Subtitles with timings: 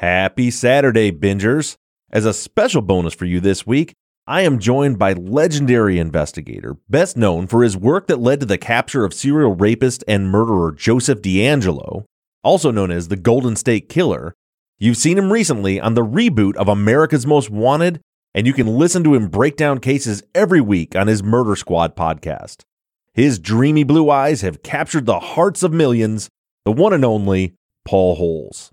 [0.00, 1.76] Happy Saturday, bingers.
[2.10, 3.94] As a special bonus for you this week,
[4.26, 8.58] I am joined by legendary investigator, best known for his work that led to the
[8.58, 12.04] capture of serial rapist and murderer Joseph DeAngelo,
[12.44, 14.34] also known as the Golden State Killer.
[14.78, 18.02] You've seen him recently on the reboot of America's Most Wanted,
[18.34, 21.96] and you can listen to him break down cases every week on his Murder Squad
[21.96, 22.64] podcast.
[23.14, 26.28] His dreamy blue eyes have captured the hearts of millions,
[26.66, 27.54] the one and only
[27.86, 28.72] Paul Holes.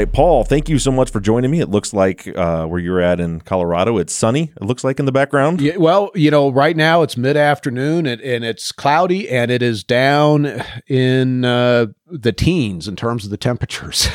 [0.00, 1.60] Right, Paul, thank you so much for joining me.
[1.60, 5.04] It looks like uh, where you're at in Colorado, it's sunny, it looks like in
[5.04, 5.60] the background.
[5.60, 9.62] Yeah, well, you know, right now it's mid afternoon and, and, it's cloudy and it
[9.62, 14.08] is down in uh, the teens in terms of the temperatures.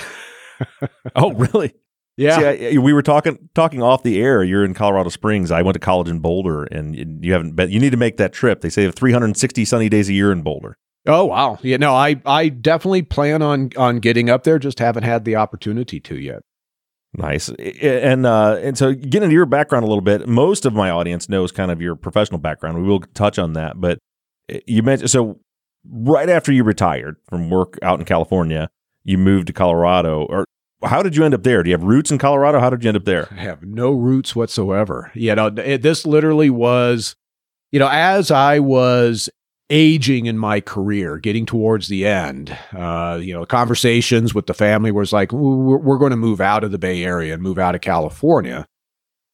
[1.16, 1.74] oh, really?
[2.18, 2.40] Yeah.
[2.40, 4.44] See, I, we were talking talking off the air.
[4.44, 5.52] You're in Colorado Springs.
[5.52, 7.70] I went to college in Boulder, and you haven't been.
[7.70, 8.62] You need to make that trip.
[8.62, 10.78] They say have 360 sunny days a year in Boulder.
[11.08, 11.60] Oh wow.
[11.62, 15.36] Yeah, no, I I definitely plan on on getting up there, just haven't had the
[15.36, 16.42] opportunity to yet.
[17.14, 17.50] Nice.
[17.50, 21.30] And uh and so getting into your background a little bit, most of my audience
[21.30, 22.82] knows kind of your professional background.
[22.82, 24.00] We will touch on that, but
[24.50, 25.40] eh, you mentioned so
[25.88, 28.70] right after you retired from work out in California,
[29.04, 30.46] you moved to Colorado or
[30.84, 31.64] how did you end up there?
[31.64, 32.60] Do you have roots in Colorado?
[32.60, 33.28] How did you end up there?
[33.32, 35.12] I have no roots whatsoever.
[35.14, 37.16] You know, it, this literally was,
[37.72, 39.30] you know, as I was
[39.70, 44.92] aging in my career, getting towards the end, uh, you know, conversations with the family
[44.92, 47.76] was like, we're, we're, going to move out of the Bay Area and move out
[47.76, 48.68] of California.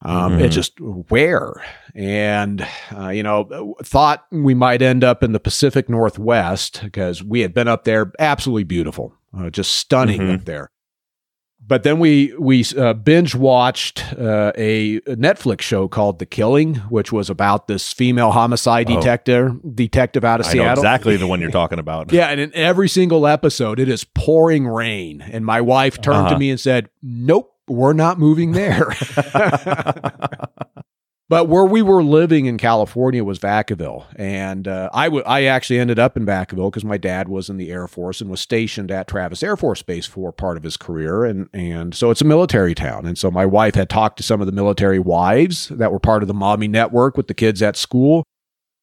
[0.04, 0.46] Um, mm-hmm.
[0.46, 1.64] It just where,
[1.94, 7.42] and uh, you know, thought we might end up in the Pacific Northwest because we
[7.42, 10.36] had been up there, absolutely beautiful, uh, just stunning mm-hmm.
[10.36, 10.72] up there
[11.66, 17.12] but then we we uh, binge watched uh, a Netflix show called The Killing, which
[17.12, 18.96] was about this female homicide oh.
[18.96, 20.84] detective detective out of I Seattle.
[20.84, 22.12] exactly the one you're talking about.
[22.14, 26.34] yeah, and in every single episode, it is pouring rain, and my wife turned uh-huh.
[26.34, 28.88] to me and said, "Nope, we're not moving there."
[31.32, 35.80] But where we were living in California was Vacaville, and uh, I, w- I actually
[35.80, 38.92] ended up in Vacaville because my dad was in the Air Force and was stationed
[38.92, 42.26] at Travis Air Force Base for part of his career, and and so it's a
[42.26, 43.06] military town.
[43.06, 46.22] And so my wife had talked to some of the military wives that were part
[46.22, 48.26] of the mommy network with the kids at school,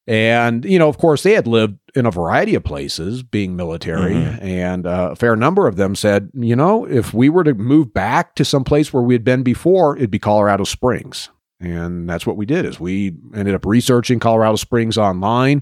[0.07, 4.15] and you know, of course, they had lived in a variety of places, being military,
[4.15, 4.43] mm-hmm.
[4.43, 7.93] and uh, a fair number of them said, you know, if we were to move
[7.93, 12.25] back to some place where we had been before, it'd be Colorado Springs and that's
[12.25, 15.61] what we did is we ended up researching Colorado Springs online,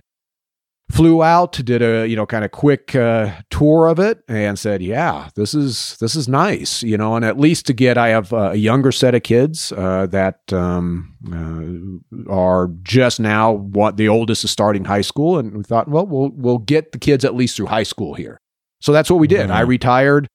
[0.90, 4.82] flew out, did a, you know, kind of quick uh, tour of it and said,
[4.82, 8.32] yeah, this is, this is nice, you know, and at least to get, I have
[8.32, 14.44] a younger set of kids uh, that um, uh, are just now what the oldest
[14.44, 15.40] is starting high school.
[15.40, 18.40] And we thought, well, we'll, we'll get the kids at least through high school here.
[18.80, 19.48] So that's what we did.
[19.48, 19.58] Mm-hmm.
[19.58, 20.28] I retired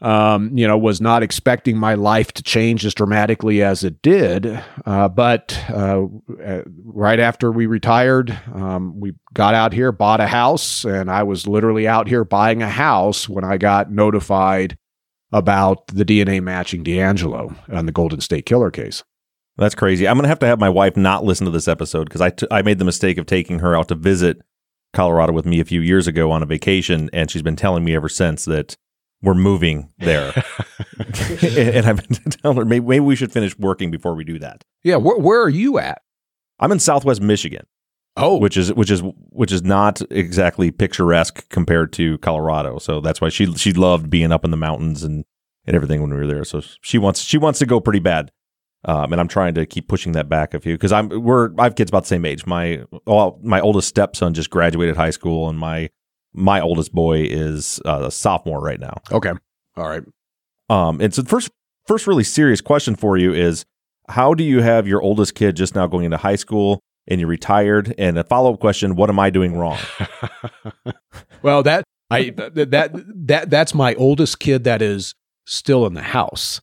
[0.00, 4.62] um, you know, was not expecting my life to change as dramatically as it did.
[4.84, 6.04] Uh, but uh,
[6.44, 11.22] uh, right after we retired, um, we got out here, bought a house, and I
[11.22, 14.76] was literally out here buying a house when I got notified
[15.32, 19.02] about the DNA matching DeAngelo on the Golden State Killer case.
[19.56, 20.06] That's crazy.
[20.06, 22.30] I'm going to have to have my wife not listen to this episode because I,
[22.30, 24.42] t- I made the mistake of taking her out to visit
[24.92, 27.96] Colorado with me a few years ago on a vacation, and she's been telling me
[27.96, 28.76] ever since that
[29.22, 30.32] we're moving there.
[31.42, 34.64] and I've been telling her maybe, maybe, we should finish working before we do that.
[34.84, 36.02] Yeah, wh- where are you at?
[36.58, 37.66] I'm in Southwest Michigan.
[38.18, 42.78] Oh, which is which is which is not exactly picturesque compared to Colorado.
[42.78, 45.24] So that's why she she loved being up in the mountains and
[45.66, 46.44] and everything when we were there.
[46.44, 48.32] So she wants she wants to go pretty bad.
[48.86, 51.64] Um, and I'm trying to keep pushing that back a few because I'm we're I
[51.64, 52.46] have kids about the same age.
[52.46, 55.90] My well, my oldest stepson just graduated high school, and my
[56.36, 59.00] my oldest boy is uh, a sophomore right now.
[59.10, 59.32] Okay.
[59.76, 60.02] All right.
[60.68, 61.50] Um, and so the first
[61.86, 63.64] first really serious question for you is
[64.08, 67.28] how do you have your oldest kid just now going into high school and you're
[67.28, 67.94] retired?
[67.98, 69.78] And a follow up question, what am I doing wrong?
[71.42, 75.14] well, that I that that that's my oldest kid that is
[75.46, 76.60] still in the house.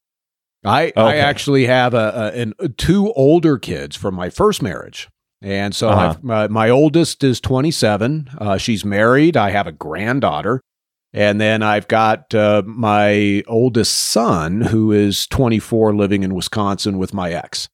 [0.66, 1.02] I okay.
[1.02, 5.10] I actually have a, a, an, two older kids from my first marriage
[5.44, 6.10] And so Uh-huh.
[6.12, 8.30] I've- my, my oldest is 27.
[8.38, 9.36] Uh, she's married.
[9.38, 10.62] I have a granddaughter.
[11.16, 17.14] And then I've got uh, my oldest son, who is 24, living in Wisconsin with
[17.14, 17.68] my ex.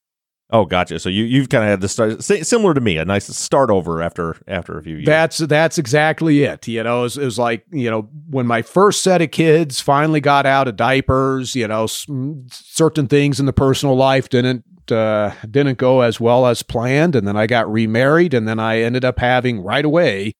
[0.52, 0.98] Oh, gotcha.
[0.98, 4.02] So you you've kind of had this start similar to me, a nice start over
[4.02, 5.06] after after a few years.
[5.06, 6.66] That's that's exactly it.
[6.66, 9.80] You know, it was, it was like you know when my first set of kids
[9.80, 11.54] finally got out of diapers.
[11.54, 16.62] You know, certain things in the personal life didn't uh, didn't go as well as
[16.62, 20.32] planned, and then I got remarried, and then I ended up having right away,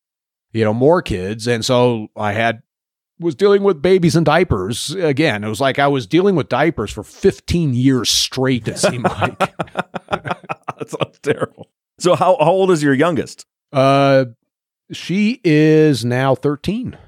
[0.53, 2.63] you know, more kids, and so I had
[3.21, 5.45] was dealing with babies and diapers again.
[5.45, 8.67] It was like I was dealing with diapers for 15 years straight.
[8.67, 9.39] It seemed like.
[10.09, 11.71] that sounds terrible.
[11.99, 13.47] So how how old is your youngest?
[13.73, 14.25] uh,
[14.93, 16.99] she is now 13.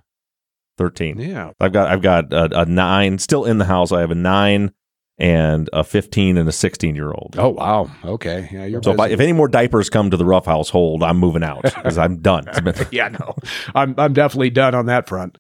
[0.78, 1.18] Thirteen.
[1.18, 1.50] Yeah.
[1.60, 3.90] I've got I've got a, a nine still in the house.
[3.92, 4.72] I have a nine
[5.18, 7.36] and a fifteen and a sixteen year old.
[7.38, 7.90] Oh wow.
[8.04, 8.48] Okay.
[8.50, 11.18] Yeah, you're So if, I, if any more diapers come to the Ruff household, I'm
[11.18, 12.46] moving out because I'm done.
[12.90, 13.34] Yeah, no,
[13.74, 15.36] I'm I'm definitely done on that front.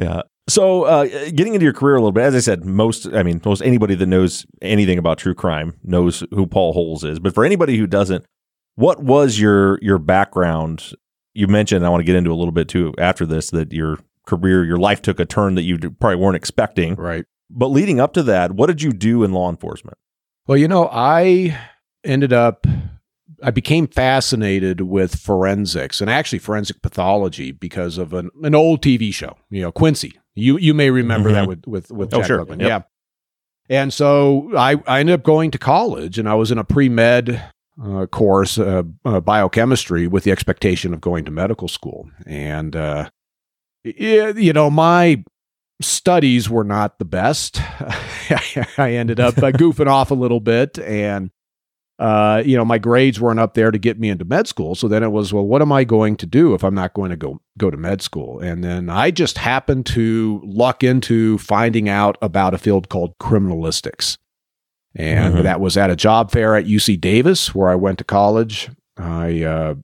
[0.00, 0.22] Yeah.
[0.48, 3.40] So, uh, getting into your career a little bit, as I said, most, I mean,
[3.44, 7.18] most anybody that knows anything about true crime knows who Paul Holes is.
[7.18, 8.24] But for anybody who doesn't,
[8.76, 10.92] what was your your background?
[11.34, 13.98] You mentioned, I want to get into a little bit too after this, that your
[14.26, 16.94] career, your life took a turn that you probably weren't expecting.
[16.94, 17.24] Right.
[17.50, 19.98] But leading up to that, what did you do in law enforcement?
[20.46, 21.58] Well, you know, I
[22.04, 22.66] ended up
[23.42, 29.12] I became fascinated with forensics and actually forensic pathology because of an, an old TV
[29.12, 30.18] show, you know, Quincy.
[30.34, 32.46] You you may remember that with with with Oh, Jack sure.
[32.48, 32.60] Yep.
[32.60, 32.80] Yeah.
[33.68, 36.88] And so I, I ended up going to college and I was in a pre
[36.88, 37.42] med
[37.84, 42.08] uh, course, uh, uh, biochemistry, with the expectation of going to medical school.
[42.26, 43.10] And, uh,
[43.84, 45.22] y- you know, my
[45.82, 47.60] studies were not the best.
[48.78, 51.30] I ended up uh, goofing off a little bit and
[51.98, 54.74] uh, you know, my grades weren't up there to get me into med school.
[54.74, 57.10] So then it was, well, what am I going to do if I'm not going
[57.10, 58.38] to go go to med school?
[58.40, 64.18] And then I just happened to luck into finding out about a field called criminalistics.
[64.94, 65.42] And Mhm.
[65.42, 68.70] that was at a job fair at UC Davis, where I went to college.
[68.98, 69.74] I, uh,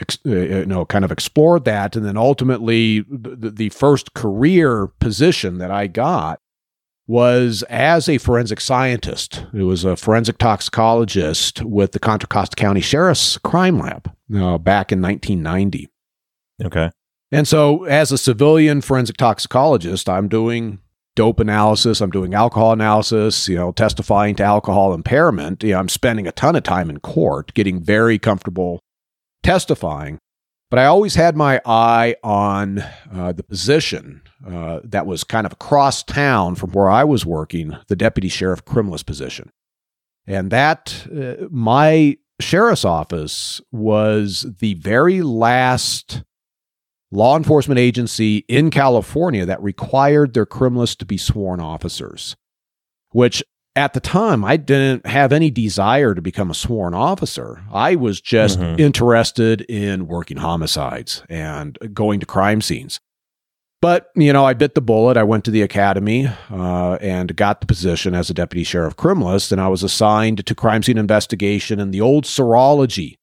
[0.00, 1.94] ex- uh, you know, kind of explored that.
[1.96, 6.40] And then ultimately, the, the first career position that I got
[7.06, 9.44] was as a forensic scientist.
[9.54, 14.90] It was a forensic toxicologist with the Contra Costa County Sheriff's Crime Lab uh, back
[14.90, 15.88] in 1990.
[16.64, 16.90] Okay.
[17.32, 20.80] And so, as a civilian forensic toxicologist, I'm doing
[21.16, 25.62] dope analysis, I'm doing alcohol analysis, you know, testifying to alcohol impairment.
[25.62, 28.80] You know, I'm spending a ton of time in court, getting very comfortable
[29.42, 30.18] testifying.
[30.70, 32.80] But I always had my eye on
[33.12, 37.76] uh, the position uh, that was kind of across town from where I was working,
[37.88, 39.50] the deputy sheriff criminalist position.
[40.26, 46.22] And that, uh, my sheriff's office was the very last
[47.12, 52.36] law enforcement agency in California that required their criminalists to be sworn officers,
[53.12, 53.42] which
[53.76, 57.62] at the time I didn't have any desire to become a sworn officer.
[57.72, 58.80] I was just Mhm.
[58.80, 63.00] interested in working homicides and going to crime scenes.
[63.86, 65.16] But, you know, I bit the bullet.
[65.16, 69.52] I went to the academy uh, and got the position as a deputy sheriff criminalist,
[69.52, 73.18] and I was assigned to crime scene investigation in the old serology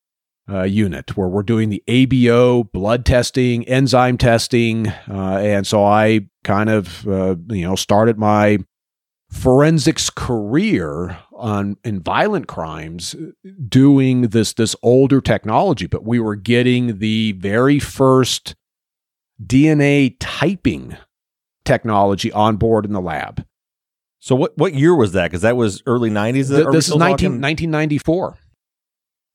[0.50, 6.30] uh, unit where we're doing the ABO blood testing, enzyme testing, uh, and so I
[6.46, 8.60] kind of uh, you know started my
[9.30, 13.18] forensics career on in violent crimes
[13.68, 18.56] doing this this older technology but we were getting the very first
[19.46, 20.98] DNA typing
[21.66, 23.46] technology on board in the lab.
[24.20, 25.26] So what what year was that?
[25.32, 26.50] Because that was early '90s.
[26.50, 28.38] Th- Are this is 19, 1994.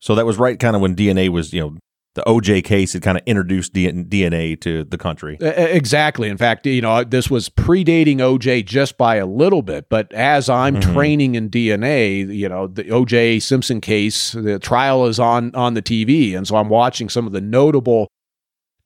[0.00, 1.76] So that was right kind of when DNA was, you know,
[2.14, 5.36] the OJ case had kind of introduced DNA to the country.
[5.40, 6.28] Exactly.
[6.28, 9.88] In fact, you know, this was predating OJ just by a little bit.
[9.88, 10.92] But as I'm Mhm.
[10.94, 15.82] training in DNA, you know, the OJ Simpson case, the trial is on on the
[15.82, 18.08] TV, and so I'm watching some of the notable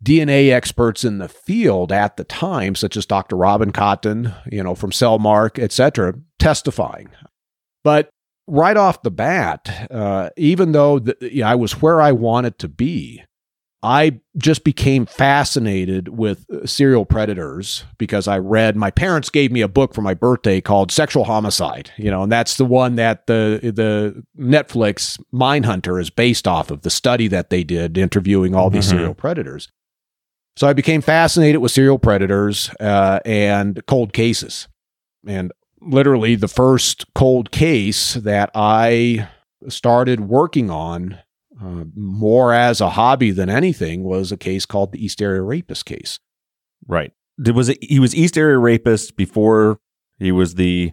[0.03, 3.37] DNA experts in the field at the time, such as Dr.
[3.37, 7.09] Robin Cotton, you know, from Cellmark, et cetera, testifying.
[7.85, 8.09] But
[8.49, 12.69] right off the bat, uh, even though the, yeah, I was where I wanted to
[12.69, 13.23] be,
[13.85, 19.61] I just became fascinated with uh, serial predators because I read my parents gave me
[19.61, 23.27] a book for my birthday called Sexual Homicide, you know, and that's the one that
[23.27, 28.71] the the Netflix Mindhunter is based off of the study that they did interviewing all
[28.71, 28.91] these Mhm.
[28.91, 29.69] serial predators.
[30.57, 34.69] So I became fascinated with serial predators uh, and cold cases.
[35.27, 39.29] And literally the first cold case that I
[39.69, 41.19] started working on
[41.61, 45.87] uh, more as a hobby than anything, was a case called the East Area Rapist
[45.87, 46.19] case.
[46.87, 47.13] Right.
[47.39, 49.79] Was it, he was East Area Rapist before
[50.19, 50.93] he was the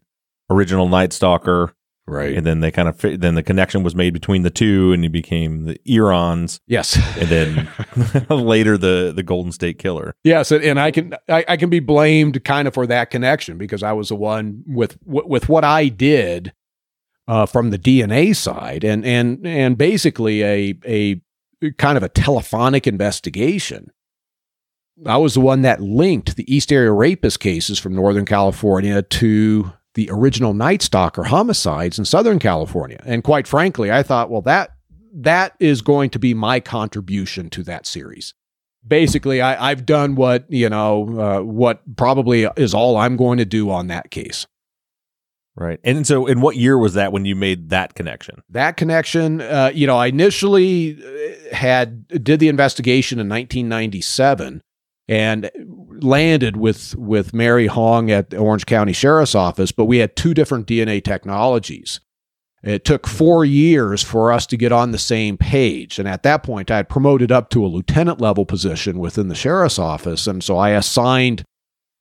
[0.50, 1.74] original Night Stalker,
[2.10, 2.36] Right.
[2.36, 5.04] and then they kind of fit, then the connection was made between the two, and
[5.04, 6.96] he became the EARONS, yes.
[7.18, 10.16] and then later the the Golden State Killer.
[10.24, 13.58] Yes, and- and I can I, I can be blamed kind of for that connection
[13.58, 16.54] because I was the one with with what I did
[17.28, 21.22] uh, from the DNA side, and and and basically a a
[21.78, 23.92] kind of a telephonic investigation.
[25.06, 29.72] I was the one that linked the East Area rapist cases from Northern California to
[30.00, 34.72] the original Night Stalker homicides in Southern California, and quite frankly, I thought, well, that
[35.14, 38.34] that is going to be my contribution to that series
[38.88, 43.46] basically I, I've done what you know uh, what probably is all I'm going to
[43.46, 44.48] do on that case.
[45.56, 45.80] Right.
[45.84, 48.42] And so, in what year was that when you made that connection?
[48.50, 54.62] That connection, uh, you know, I initially uh, had did the investigation in 1997
[55.10, 55.50] and
[56.02, 60.36] landed with with Mary Hong at the Orange County Sheriff's Office, but we had two
[60.36, 62.00] different DNA technologies.
[62.62, 65.98] It took four years for us to get on the same page.
[65.98, 69.36] And at that point, I had promoted up to a lieutenant level position within the
[69.36, 70.28] sheriff's office.
[70.28, 71.44] And so I assigned,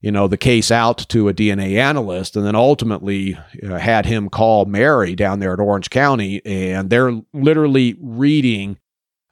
[0.01, 4.29] you know, the case out to a DNA analyst and then ultimately uh, had him
[4.29, 6.45] call Mary down there at Orange County.
[6.45, 8.79] And they're literally reading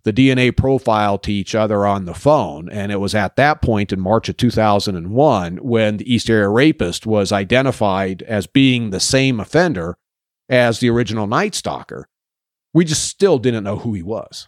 [0.07, 2.69] the DNA profile to each other on the phone.
[2.71, 7.07] And it was at that point in March of 2001 when the East Area Rapist
[7.07, 9.99] was identified as being the same offender
[10.49, 12.09] as the original Night Stalker.
[12.73, 14.47] We just still didn't know who he was.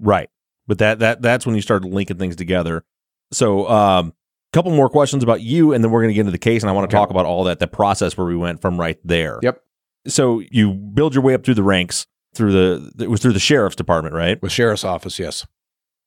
[0.00, 0.30] Right.
[0.66, 2.84] But that that that's when you started linking things together.
[3.32, 4.14] So, um,
[4.52, 6.70] couple more questions about you, and then we're going to get into the case, and
[6.70, 7.00] I want to Okay.
[7.00, 9.38] talk about all that the process where we went from right there.
[9.42, 9.62] Yep.
[10.08, 13.38] So you build your way up through the ranks through the it was through the
[13.40, 14.40] sheriff's department, right?
[14.42, 15.46] With sheriff's office, yes.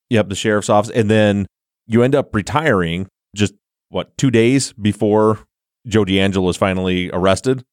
[0.09, 1.45] Yep, the sheriff's office, and then
[1.87, 3.53] you end up retiring just
[3.89, 5.39] what two days before
[5.87, 7.63] Joe DeAngelo is finally arrested,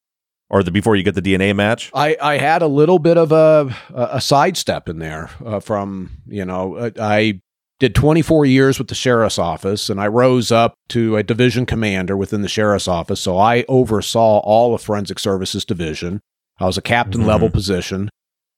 [0.49, 1.89] or the before you get the DNA match.
[1.93, 6.45] I, I had a little bit of a a sidestep in there uh, from you
[6.45, 7.41] know uh, I
[7.79, 12.17] did 24 years with the sheriff's office and I rose up to a division commander
[12.17, 16.19] within the sheriff's office so I oversaw all of forensic services division
[16.59, 17.27] I was a captain Mhm.
[17.27, 18.09] level position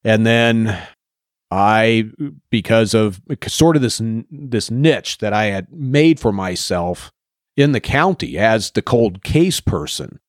[0.04, 0.82] and then
[1.52, 2.10] I
[2.50, 4.02] because of sort of this
[4.32, 7.12] this niche that I had made for myself
[7.58, 10.20] in the county as the cold case person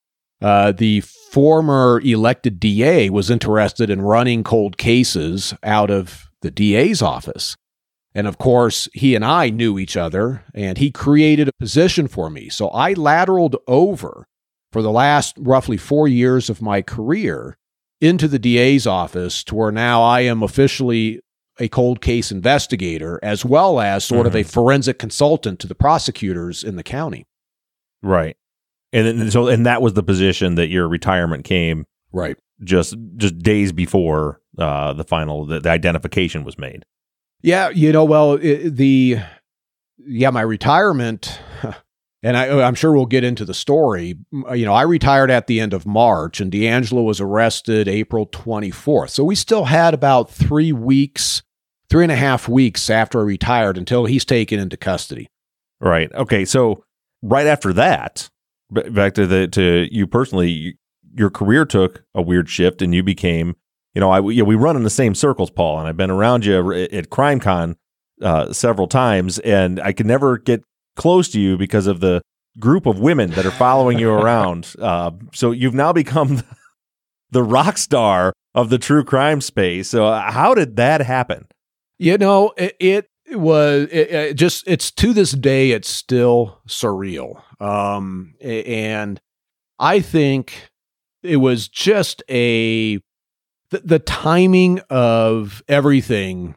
[0.43, 7.03] uh, the former elected DA was interested in running cold cases out of the DA's
[7.03, 7.57] office.
[8.15, 12.29] And of course, he and I knew each other, and he created a position for
[12.29, 12.49] me.
[12.49, 14.27] So I lateraled over
[14.73, 17.57] for the last roughly four years of my career
[18.01, 21.21] into the DA's office to where now I am officially
[21.59, 26.65] a cold case investigator as well as sort of a forensic consultant to the prosecutors
[26.65, 27.27] in the county.
[28.03, 28.37] Right.
[28.93, 32.37] And then, so and that was the position that your retirement came Right.
[32.65, 36.85] just just days before uh, the final the, the identification was made.
[37.43, 39.19] Yeah, you know, well, i the
[39.99, 41.39] yeah, my retirement,
[42.23, 44.19] and I, I'm sure we'll get into the story.
[44.33, 49.11] You know, I retired at the end of March, and DeAngelo was arrested April 24th.
[49.11, 51.43] So we still had about three weeks,
[51.89, 55.29] three and a half weeks after I retired until he's taken into custody.
[55.81, 56.13] Right.
[56.13, 56.45] Okay.
[56.45, 56.85] So
[57.23, 58.29] right after that,
[58.71, 60.75] back to the to you personally, you,
[61.15, 63.57] your career took a weird shift, and you became,
[63.95, 66.11] you know, I you know, we run in the same circles, Paul, and I've been
[66.11, 67.77] around you at, at CrimeCon
[68.23, 70.63] uh, several times, and I could never get
[71.01, 72.21] close to you because of the
[72.59, 74.75] group of women that are following you around.
[74.79, 76.43] Uh, so you've now become
[77.31, 79.89] the rock star of the true crime space.
[79.89, 81.47] So uh, how did that happen?
[81.99, 87.43] You know, it, it was it, it just it's to this day it's still surreal.
[87.61, 89.21] Um and
[89.79, 90.71] I think
[91.23, 92.97] it was just a
[93.71, 96.57] the, the timing of everything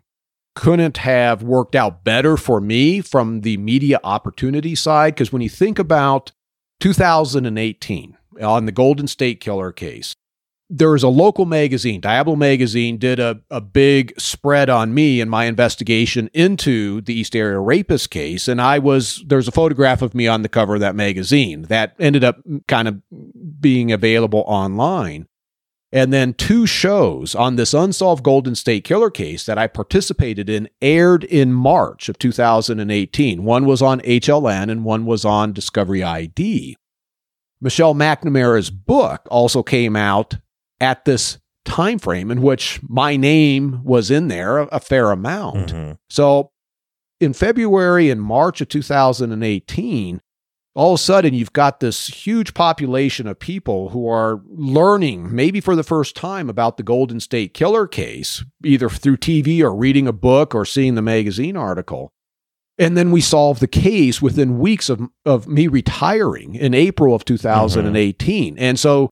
[0.56, 5.50] couldn't have worked out better for me from the media opportunity side because when you
[5.50, 6.32] think about
[6.80, 10.16] 2018 on the Golden State Killer case
[10.76, 15.30] there was a local magazine, Diablo Magazine, did a, a big spread on me and
[15.30, 18.48] my investigation into the East Area Rapist case.
[18.48, 21.94] And I was, there's a photograph of me on the cover of that magazine that
[22.00, 23.02] ended up kind of
[23.60, 25.28] being available online.
[25.94, 30.68] And then two shows on this unsolved Golden State Killer case that I participated in
[30.82, 33.44] aired in March of 2018.
[33.44, 36.76] One was on HLN and one was on Discovery ID.
[37.62, 40.38] Michelle McNamara's book also came out
[40.82, 45.72] at this time frame in which my name was in there a, fair amount.
[45.72, 45.98] Mhm.
[46.10, 46.50] So
[47.22, 50.22] in February and March of 2018,
[50.75, 55.62] all of a sudden you've got this huge population of people who are learning, maybe
[55.62, 60.08] for the first time, about the Golden State Killer case, either through TV or reading
[60.08, 62.12] a book or seeing the magazine article.
[62.80, 67.24] And then we solved the case within weeks of, of me retiring in April of
[67.24, 68.56] 2018.
[68.56, 68.63] Mm-hmm.
[68.63, 69.12] And so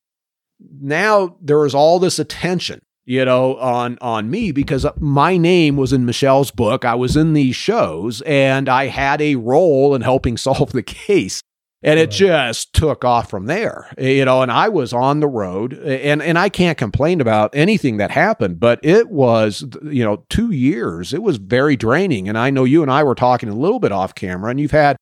[0.82, 5.92] now there is all this attention you know on on me because my name was
[5.92, 10.38] in Michelle's book I was in these shows and I had a role in helping
[10.38, 11.42] solve the case
[11.84, 15.74] and it just took off from there you know and I was on the road
[15.74, 20.52] and and I can't complain about anything that happened but it was you know 2
[20.52, 23.80] years it was very draining and I know you and I were talking a little
[23.80, 24.98] bit off camera and you've had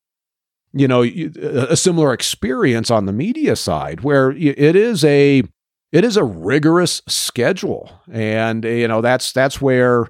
[0.73, 5.43] you know a similar experience on the media side where it is a
[5.91, 10.07] it is a rigorous schedule and you know that's that's where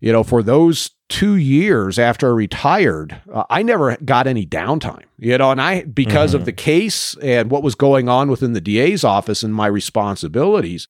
[0.00, 5.04] you know for those 2 years after I retired uh, I never got any downtime
[5.18, 6.34] you know and I because Mhm.
[6.34, 10.86] of the case and what was going on within the DA's office and my responsibilities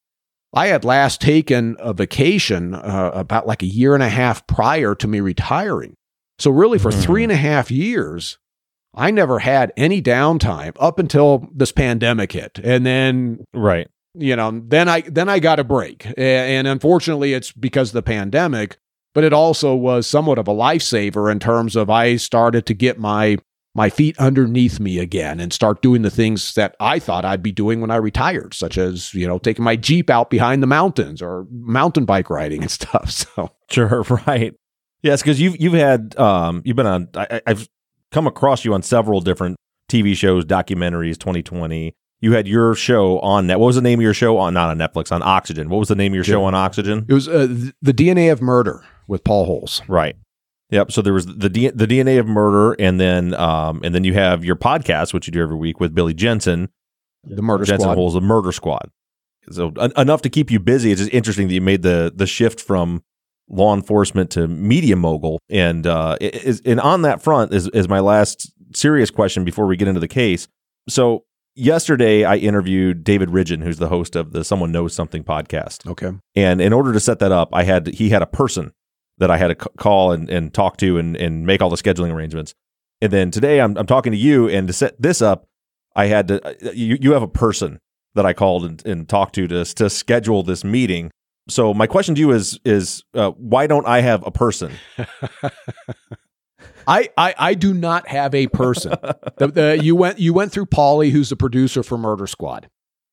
[0.54, 4.94] I had last taken a vacation uh, about like a year and a half prior
[4.96, 5.94] to me retiring
[6.38, 7.02] so really for Mhm.
[7.02, 8.38] three and a half years
[8.94, 12.58] I never had any downtime up until this pandemic hit.
[12.64, 13.86] And then, Right.
[14.14, 16.06] you know, then I then I got a break.
[16.16, 18.78] A- And unfortunately it's because of the pandemic,
[19.14, 22.98] but it also was somewhat of a lifesaver in terms of I started to get
[22.98, 23.38] my
[23.74, 27.52] my feet underneath me again and start doing the things that I thought I'd be
[27.52, 31.22] doing when I retired, such as, you know, taking my Jeep out behind the mountains
[31.22, 33.10] or mountain bike riding and stuff.
[33.10, 34.54] So Sure, right.
[35.02, 37.08] Yes, because you've you've had um you've been on.
[37.14, 37.68] I, I- I've
[38.10, 39.56] come across you on several different
[39.88, 41.16] TV shows, documentaries.
[41.18, 41.94] Twenty twenty.
[42.20, 43.60] You had your show on net.
[43.60, 44.54] What was the name of your show on?
[44.54, 45.68] Not on Netflix, on Oxygen.
[45.68, 47.06] What was the name of your show on Oxygen?
[47.08, 47.46] it was uh,
[47.80, 49.82] the DNA of murder with Paul Holes.
[49.88, 50.14] Right.
[50.70, 50.92] Yep.
[50.92, 54.14] So there was the D- the DNA of murder, and then um and then you
[54.14, 56.68] have your podcast, which you do every week with Billy Jensen.
[57.24, 57.94] The murder Jensen squad.
[57.96, 58.90] Holes, the Murder Squad.
[59.50, 60.92] So en- enough to keep you busy.
[60.92, 63.02] It's just interesting that you made the the shift from
[63.48, 68.00] law enforcement to media mogul, and uh, is and on that front is is my
[68.00, 70.48] last serious question before we get into the case.
[70.88, 75.86] So yesterday I interviewed David Ridgen, who's the host of the Someone Knows Something podcast.
[75.90, 76.12] Okay.
[76.36, 78.72] And in order to set that up, I had he had a person
[79.18, 81.76] that I had to c- call and, and talk to and, and make all the
[81.76, 82.54] scheduling arrangements.
[83.00, 85.46] And then today I'm, I'm talking to you, and to set this up,
[85.94, 87.78] I had to uh, you, you have a person
[88.14, 91.10] that I called and, and talked to to to schedule this meeting.
[91.48, 94.72] So my question to you is is uh, why don't I have a person?
[96.86, 98.94] I, I I do not have a person.
[99.36, 102.68] the, the, you went you went through Polly, who's the producer for Murder Squad.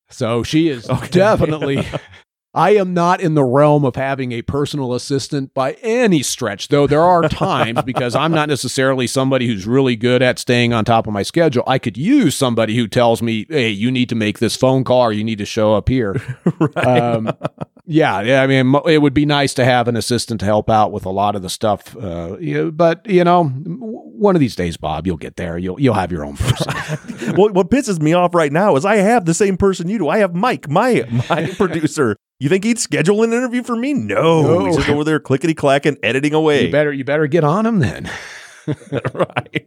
[0.09, 1.07] So she is Okay.
[1.09, 1.85] definitely.
[2.55, 6.87] I am not in the realm of having a personal assistant by any stretch, though
[6.87, 11.05] there are times because I'm not necessarily somebody who's really good at staying on top
[11.05, 11.63] of my schedule.
[11.67, 15.01] I could use somebody who tells me, "Hey, you need to make this phone call,
[15.01, 16.15] or you need to show up here."
[16.59, 16.77] right.
[16.77, 17.31] um,
[17.85, 18.41] yeah, yeah.
[18.41, 21.11] I mean, it would be nice to have an assistant to help out with a
[21.11, 21.95] lot of the stuff.
[21.97, 22.37] Uh,
[22.71, 25.57] but you know, one of these days, Bob, you'll get there.
[25.57, 27.35] You'll you'll have your own person.
[27.35, 30.09] well, what pisses me off right now is I have the same person you do.
[30.09, 32.15] I have Mike, my my producer.
[32.39, 33.93] You think he'd schedule an interview for me?
[33.93, 34.65] No, No.
[34.65, 36.65] he's just over there clickety clacking, editing away.
[36.65, 38.09] you better you better get on him then.
[39.13, 39.65] right.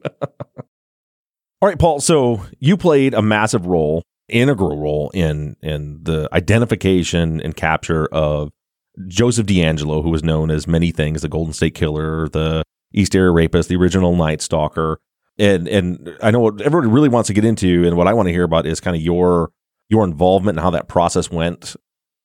[1.60, 2.00] All right, Paul.
[2.00, 8.50] So you played a massive role, integral role in in the identification and capture of
[9.06, 13.30] Joseph DeAngelo, who was known as many things: the Golden State Killer, the East Area
[13.30, 15.00] Rapist, the original Night Stalker.
[15.38, 18.26] And and I know what everybody really wants to get into, and what I want
[18.26, 19.50] to hear about is kind of your
[19.88, 21.76] your involvement and how that process went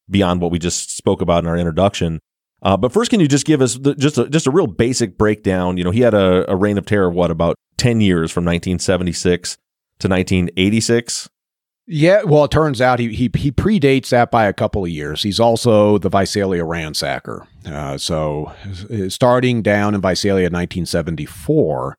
[0.10, 2.20] beyond what we just spoke about in our introduction.
[2.62, 5.18] Uh, but first, can you just give us the, just a, just a real basic
[5.18, 5.78] breakdown?
[5.78, 9.58] You know, he had a, a reign of terror what about ten years from 1976
[10.00, 11.30] to 1986.
[11.86, 15.24] Yeah, well, it turns out he he he predates that by a couple of years.
[15.24, 17.46] He's also the Visalia ransacker.
[17.66, 18.54] Uh, so,
[18.90, 21.98] uh, starting down in Visalia in 1974,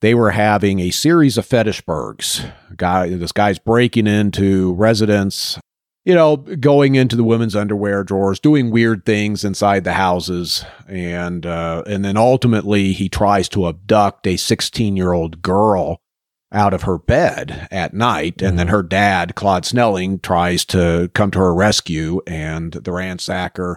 [0.00, 2.50] they were having a series of fetish burgs.
[2.76, 5.60] Guy, this guy's breaking into residents,
[6.04, 11.46] you know, going into the women's underwear drawers, doing weird things inside the houses, and
[11.46, 16.00] uh, and then ultimately he tries to abduct a 16 year old girl
[16.52, 18.42] out of her bed at night.
[18.42, 18.76] And then mm-hmm.
[18.76, 23.76] her dad, Claude Snelling, tries to come to her rescue, and the ransacker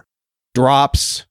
[0.54, 1.26] drops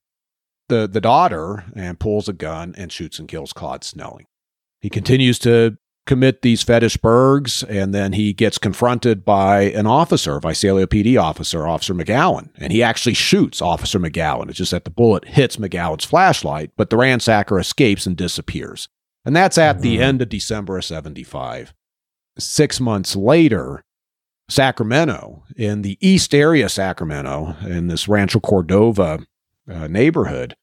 [0.70, 4.26] the, the daughter and pulls a gun and shoots and kills Claude Snelling.
[4.82, 10.40] He continues to commit these fetish burgs, and then he gets confronted by an officer,
[10.40, 14.50] Visalia PD officer, Officer McGowan, and he actually shoots Officer McGowan.
[14.50, 18.90] It's just that the bullet hits McGowan's flashlight, but the ransacker escapes and disappears.
[19.26, 20.02] And that's at the Mhm.
[20.02, 21.74] end of December of 75.
[22.38, 23.84] Six months later,
[24.50, 29.20] Sacramento, in the east area of Sacramento, in this Rancho Cordova
[29.70, 30.56] uh, neighborhood,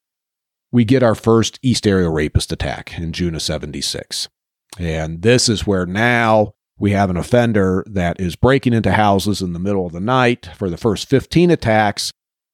[0.71, 4.29] we get our first East Area rapist attack in June of 76.
[4.79, 9.55] And this is where now we have an offender that is breaking into houses in
[9.55, 10.51] the middle of the night.
[10.55, 12.13] For the first 15 attacks,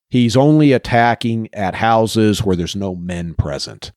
[0.08, 3.90] he's only attacking at houses where there's no men present.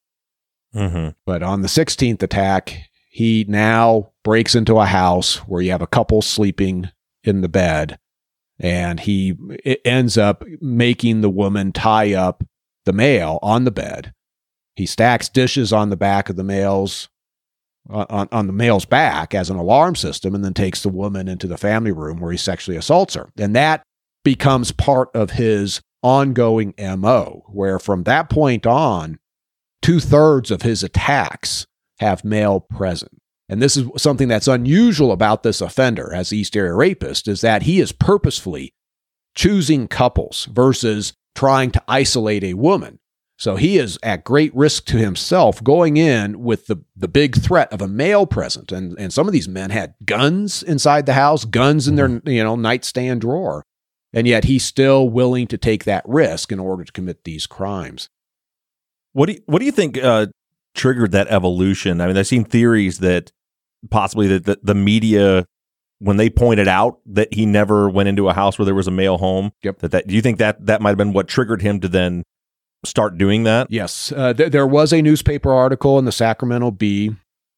[0.76, 1.10] Mm-hmm.
[1.26, 5.88] But on the 16th attack, he now breaks into a house where you have a
[5.88, 6.90] couple sleeping
[7.24, 7.98] in the bed,
[8.60, 9.36] and he
[9.84, 12.44] ends up making the woman tie up
[12.86, 14.14] the male on the bed.
[14.76, 17.10] He stacks dishes on the back of the male's
[17.90, 21.48] on, on the male's back as an alarm system, and then takes the woman into
[21.48, 23.32] the family room where he sexually assaults her.
[23.38, 23.82] And that
[24.24, 29.18] becomes part of his ongoing MO, where from that point on,
[29.82, 31.68] two thirds of his attacks
[32.00, 33.22] have male present.
[33.48, 37.64] And this is something that's unusual about this offender as East Area rapist is that
[37.64, 38.74] he is purposefully
[39.36, 43.00] choosing couples versus trying to isolate a woman.
[43.38, 47.72] So he is at great risk to himself going in with the, the big threat
[47.72, 48.74] of a male present.
[48.74, 52.44] And, and some of these men had guns inside the house, guns in their you
[52.44, 53.64] know nightstand drawer.
[54.12, 58.10] And yet he's still willing to take that risk in order to commit these crimes.
[59.14, 60.28] What do you, what do you think uh,
[60.76, 62.02] triggered that evolution?
[62.02, 63.32] I mean, I've seen theories that
[63.90, 65.46] possibly that the, the media,
[66.00, 68.92] when they pointed out that he never went into a house where there was a
[68.92, 69.80] male home, Yep.
[69.80, 72.24] that, that do you think that that might have been what triggered him to then
[72.86, 73.68] start doing that?
[73.72, 77.16] Yes, uh, th- there was a newspaper article in the Sacramento Bee.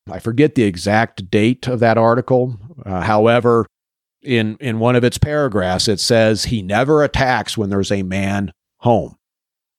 [0.09, 2.57] I forget the exact date of that article.
[2.85, 3.67] Uh, however,
[4.23, 8.51] in in one of its paragraphs, it says he never attacks when there's a man
[8.79, 9.15] home,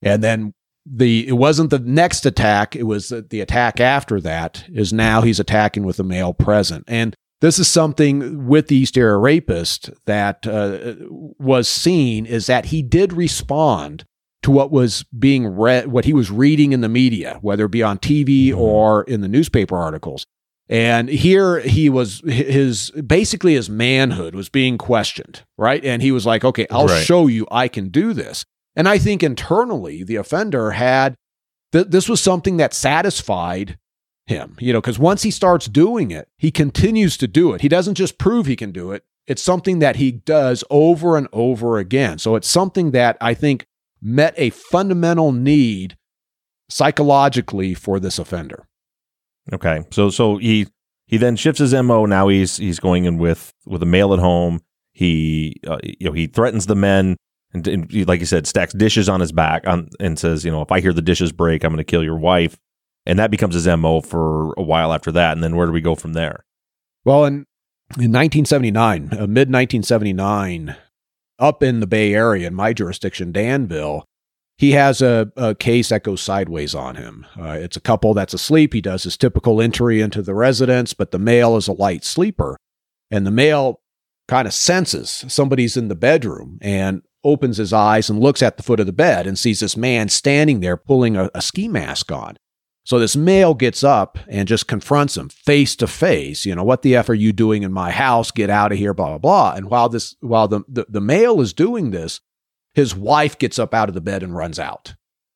[0.01, 0.53] and then
[0.85, 4.65] the it wasn't the next attack; it was the, the attack after that.
[4.73, 8.97] Is now he's attacking with a male present, and this is something with the East
[8.97, 10.95] Area Rapist that uh,
[11.39, 14.05] was seen is that he did respond
[14.43, 17.83] to what was being read, what he was reading in the media, whether it be
[17.83, 18.59] on TV Mhm.
[18.59, 20.25] or in the newspaper articles.
[20.69, 25.85] And here he was, his basically his manhood was being questioned, right?
[25.85, 27.05] And he was like, okay, I'll Right.
[27.05, 28.45] show you I can do this.
[28.75, 31.15] And I think internally, the offender had,
[31.73, 33.79] th- this was something that satisfied
[34.27, 37.61] him, you know, because once he starts doing it, he continues to do it.
[37.61, 41.29] He doesn't just prove he can do it, it's something that he does over and
[41.33, 42.19] over again.
[42.19, 43.67] So it's something that I think
[44.01, 45.97] met a fundamental need
[46.69, 48.67] psychologically for this offender.
[49.53, 50.69] Okay, so so he
[51.07, 52.07] he then shifts his mo.
[52.07, 54.61] Now he's he's going in with with a male at home.
[54.93, 57.17] He uh, you know he threatens the men
[57.53, 60.63] and, and like you said stacks dishes on his back on and says you know
[60.63, 62.59] if I hear the dishes break I'm going to kill your wife.
[63.07, 65.33] And that becomes his mo for a while after that.
[65.33, 66.45] And then where do we go from there?
[67.05, 67.47] Well, in,
[67.99, 70.77] in 1979, uh, mid 1979,
[71.39, 74.05] up in the Bay Area, in my jurisdiction, Danville,
[74.57, 77.27] he has a, a case that goes sideways on him.
[77.39, 78.73] Uh, it's a couple that's asleep.
[78.73, 82.57] He does his typical entry into the residence, but the male is a light sleeper.
[83.11, 83.81] And the male
[84.29, 88.63] kind of senses somebody's in the bedroom and opens his eyes and looks at the
[88.63, 92.11] foot of the bed and sees this man standing there pulling a, a ski mask
[92.13, 92.37] on.
[92.85, 96.45] So this male gets up and just confronts him face to face.
[96.45, 98.33] You know, what the F are you doing in my house?
[98.33, 99.53] Get out of here, blah, blah, blah.
[99.55, 102.21] And while this while the, the, the male is doing this,
[102.75, 104.95] his wife gets up out of the bed and runs out.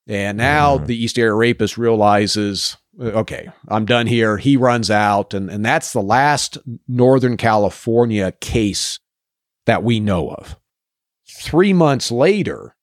[0.08, 0.86] And now Mhm.
[0.86, 4.38] the East Area rapist realizes, uh, okay, I'm done here.
[4.38, 5.32] He runs out.
[5.34, 8.98] And, and that's the last Northern California case
[9.66, 10.56] that we know of.
[11.28, 12.76] Three months later,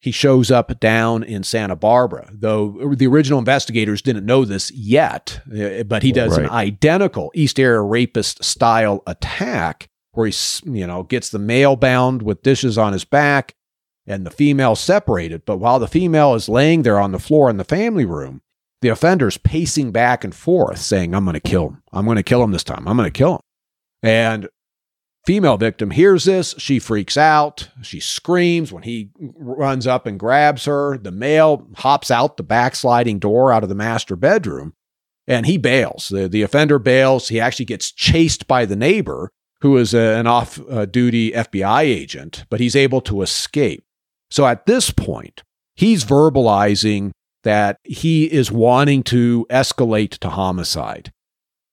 [0.00, 5.40] he shows up down in Santa Barbara, though the original investigators didn't know this yet.
[5.46, 11.04] uh, But he does an identical East Area rapist style attack where he, you know,
[11.04, 13.54] gets the male bound with dishes on his back
[14.06, 15.44] and the female separated.
[15.46, 18.42] But while the female is laying there on the floor in the family room,
[18.82, 21.82] the offender's pacing back and forth saying, I'm going to kill him.
[21.92, 22.86] I'm going to kill him this time.
[22.88, 23.40] I'm going to kill him.
[24.02, 24.48] And
[25.24, 26.54] female victim hears this.
[26.58, 27.68] She freaks out.
[27.82, 30.98] She screams when he runs up and grabs her.
[30.98, 34.74] The male hops out the backsliding door out of the master bedroom
[35.26, 36.08] and he bails.
[36.08, 37.28] The, the offender bails.
[37.28, 39.30] He actually gets chased by the neighbor
[39.60, 43.84] who is a- an off uh, FBI agent, but he's able to escape.
[44.30, 45.42] So at this point,
[45.76, 47.12] he's verbalizing
[47.44, 51.12] that he is wanting to escalate to homicide.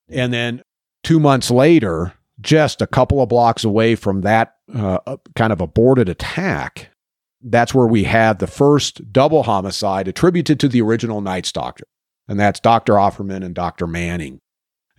[0.07, 0.61] And then
[1.03, 6.09] two months later, just a couple of blocks away from that uh, kind of aborted
[6.09, 6.91] attack,
[7.41, 11.85] that's where we have the first double homicide attributed to the original Night Doctor,
[12.27, 12.93] and that's Dr.
[12.93, 13.87] Offerman and Dr.
[13.87, 14.41] Manning.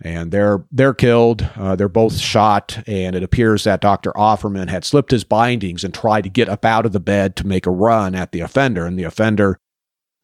[0.03, 1.47] And they're they're killed.
[1.55, 4.11] Uh, they're both shot, and it appears that Dr.
[4.13, 7.45] Offerman had slipped his bindings and tried to get up out of the bed to
[7.45, 9.59] make a run at the offender, and the offender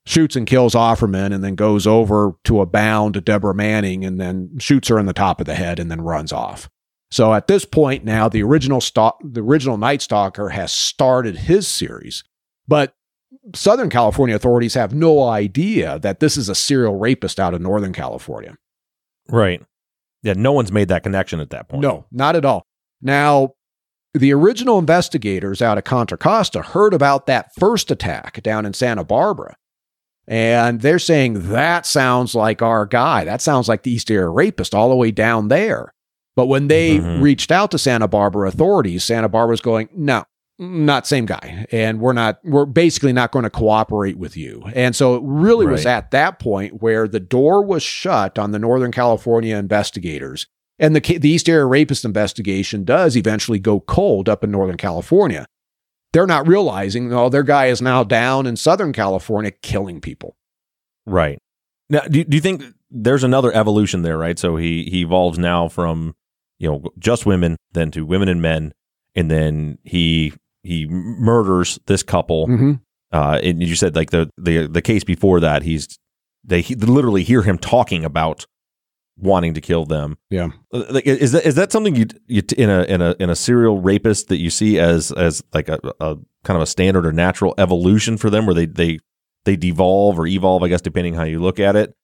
[0.08, 4.58] shoots and kills Offerman, and then goes over to a bound Deborah Manning, and then
[4.58, 6.68] shoots her in the top of the head, and then runs off.
[7.10, 11.68] So at this point now, the original stalk, the original Night Stalker has started his
[11.68, 12.24] series,
[12.68, 12.94] but
[13.56, 17.94] Southern California authorities have no idea that this is a serial rapist out of Northern
[17.94, 18.56] California.
[19.30, 19.64] Right.
[20.24, 21.82] Yeah, no one's made that connection at that point.
[21.82, 22.64] No, not at all.
[23.02, 23.54] Now,
[24.14, 29.04] the original investigators out of Contra Costa heard about that first attack down in Santa
[29.04, 29.56] Barbara.
[30.28, 33.24] And they're saying that sounds like our guy.
[33.24, 35.94] That sounds like the East Area rapist all the way down there.
[36.38, 37.20] But when they mm-hmm.
[37.20, 40.24] reached out to Santa Barbara authorities, Santa Barbara's going, no,
[40.60, 41.66] not same guy.
[41.72, 44.64] And we're not, we're basically not going to cooperate with you.
[44.76, 45.72] And so it really right.
[45.72, 50.46] was at that point where the door was shut on the Northern California investigators.
[50.78, 55.48] And the, the East Area Rapist investigation does eventually go cold up in Northern California.
[56.14, 60.38] They're not realizing, oh, their guy is now down in Southern California killing people.
[61.08, 61.40] Right.
[61.90, 64.38] Now, do, do you think there's another evolution there, right?
[64.38, 66.14] So he, he evolves now from
[66.60, 68.74] you know just women, then to women and men,
[69.16, 72.48] and then he he murders this couple.
[72.48, 72.74] Mm-hmm.
[73.12, 75.98] Uh, and you said like the the the case before that, he's
[76.44, 78.46] they he, literally hear him talking about
[79.18, 80.18] wanting to kill them.
[80.30, 83.36] Yeah, uh, is that is that something you you in a in a in a
[83.36, 87.14] serial rapist that you see as as like a, a kind of a standard or
[87.14, 89.00] natural evolution for them, where they they
[89.46, 91.96] they devolve or evolve, I guess, depending how you look at it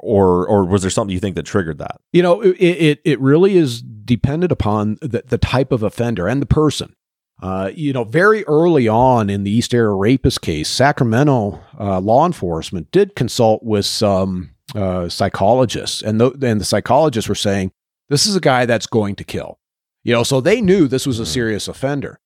[0.00, 2.00] or or was there something you think that triggered that?
[2.12, 6.40] You know, it it, it really is dependent upon the, the type of offender and
[6.40, 6.94] the person.
[7.42, 12.24] Uh, you know, very early on in the East Area rapist case, Sacramento uh, law
[12.24, 17.72] enforcement did consult with some uh, psychologists, and the, and the psychologists were saying
[18.08, 19.58] this is a guy that's going to kill.
[20.04, 21.30] You know, so they knew this was a hmm.
[21.30, 22.20] serious offender.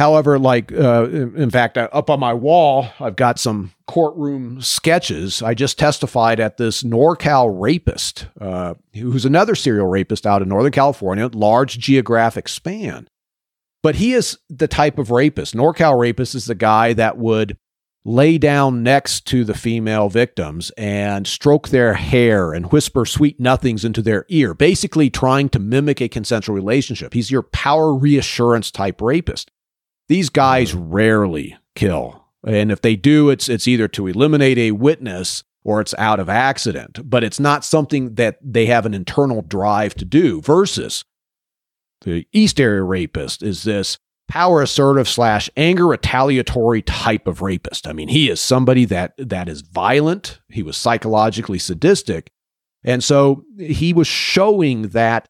[0.00, 5.42] However, like, uh, in fact, up on my wall, I've got some courtroom sketches.
[5.42, 10.72] I just testified at this NorCal rapist, uh, who's another serial rapist out in Northern
[10.72, 13.08] California, large geographic span.
[13.82, 15.54] But he is the type of rapist.
[15.54, 17.58] NorCal rapist is the guy that would
[18.02, 23.84] lay down next to the female victims and stroke their hair and whisper sweet nothings
[23.84, 27.12] into their ear, basically trying to mimic a consensual relationship.
[27.12, 29.50] He's your power reassurance type rapist.
[30.10, 32.24] These guys rarely kill.
[32.44, 36.28] And if they do, it's it's either to eliminate a witness or it's out of
[36.28, 41.04] accident, but it's not something that they have an internal drive to do versus
[42.00, 47.86] the East Area rapist is this power assertive slash anger retaliatory type of rapist.
[47.86, 50.40] I mean, he is somebody that that is violent.
[50.48, 52.32] He was psychologically sadistic.
[52.82, 55.28] And so he was showing that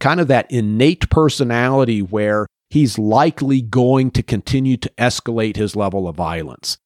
[0.00, 6.08] kind of that innate personality where he's likely going to continue to escalate his level
[6.08, 6.78] of violence.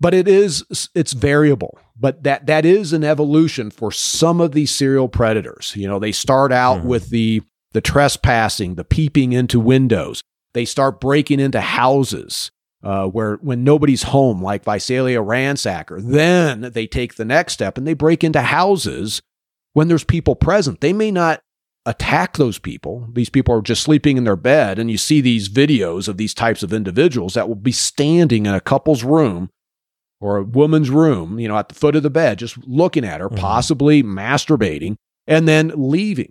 [0.00, 1.78] But it is it's variable.
[1.98, 5.74] But that that is an evolution for some of these serial predators.
[5.76, 6.88] You know, they start out mm-hmm.
[6.88, 10.22] with the the trespassing, the peeping into windows.
[10.54, 12.50] They start breaking into houses
[12.82, 16.00] uh, where when nobody's home, like Visalia Ransacker.
[16.02, 19.20] Then they take the next step and they break into houses
[19.74, 20.80] when there's people present.
[20.80, 21.42] They may not
[21.86, 23.08] attack those people.
[23.12, 26.34] These people are just sleeping in their bed, and you see these videos of these
[26.34, 29.48] types of individuals that will be standing in a couple's room
[30.20, 33.20] or a woman's room, you know, at the foot of the bed, just looking at
[33.20, 33.38] her, mm-hmm.
[33.38, 34.96] possibly masturbating,
[35.26, 36.30] and then leaving.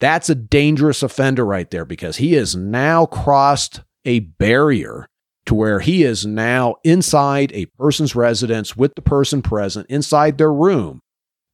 [0.00, 5.08] That's a dangerous offender right there because he has now crossed a barrier
[5.46, 10.52] to where he is now inside a person's residence with the person present inside their
[10.52, 11.00] room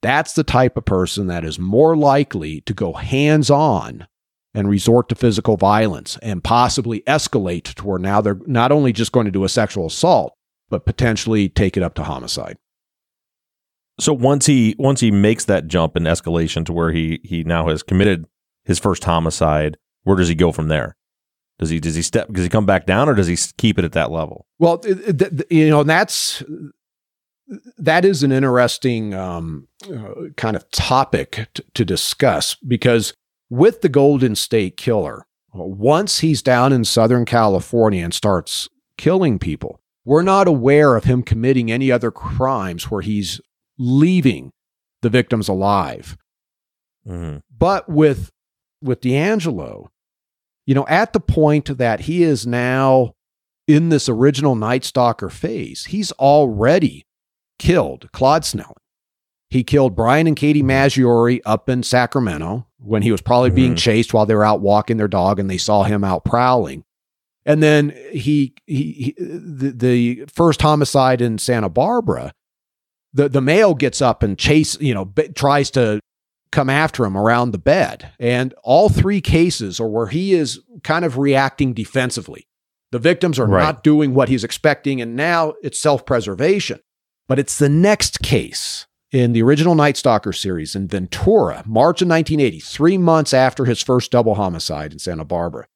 [0.04, 4.06] that's the type of person that is more likely to go hands on
[4.52, 9.12] and resort to physical violence and possibly escalate to where now they're not only just
[9.12, 10.34] going to do a sexual assault,
[10.68, 12.56] but potentially take it up to homicide.
[13.98, 17.68] So once he once he makes that jump in escalation to where he he now
[17.68, 18.26] has committed
[18.64, 20.96] his first homicide, where does he go from there?
[21.58, 23.84] Does he does he step does he come back down or does he keep it
[23.84, 24.46] at that level?
[24.58, 24.82] Well,
[25.48, 26.42] you know, and that's
[27.78, 33.14] that is an interesting um, uh, kind of topic t- to discuss because
[33.50, 39.80] with the Golden State Killer, once he's down in Southern California and starts killing people,
[40.04, 43.40] we're not aware of him committing any other crimes where he's
[43.78, 44.52] leaving
[45.02, 46.16] the victims alive.
[47.06, 47.38] Mm-hmm.
[47.56, 48.30] But with
[48.82, 49.88] with DeAngelo,
[50.66, 53.14] you know, at the point that he is now
[53.66, 57.06] in this original Night Stalker phase, he's already
[57.58, 58.72] killed Claude Snelling.
[59.50, 63.78] He killed Brian and Katie Maggiore up in Sacramento when he was probably being Mhm.
[63.78, 66.84] chased while they were out walking their dog and they saw him out prowling.
[67.46, 72.32] And then he, he, he the, the first homicide in Santa Barbara,
[73.12, 76.00] the, the male gets up and chase, you know, b- tries to
[76.50, 78.12] come after him around the bed.
[78.18, 82.48] And all three cases are where he is kind of reacting defensively.
[82.92, 83.62] The victims are Right.
[83.62, 86.80] not doing what he's expecting, and now it's self preservation.
[87.26, 92.08] But it's the next case in the original Night Stalker series in Ventura, March of
[92.08, 95.66] 1980, three months after his first double homicide in Santa Barbara.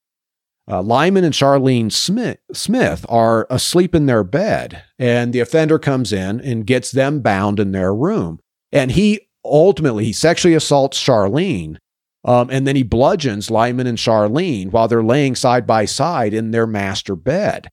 [0.70, 6.12] Uh, Lyman and Charlene Smith, Smith are asleep in their bed, and the offender comes
[6.12, 8.38] in and gets them bound in their room.
[8.70, 11.78] And he ultimately he sexually assaults Charlene,
[12.24, 16.50] um, and then he bludgeons Lyman and Charlene while they're laying side by side in
[16.50, 17.68] their master bed.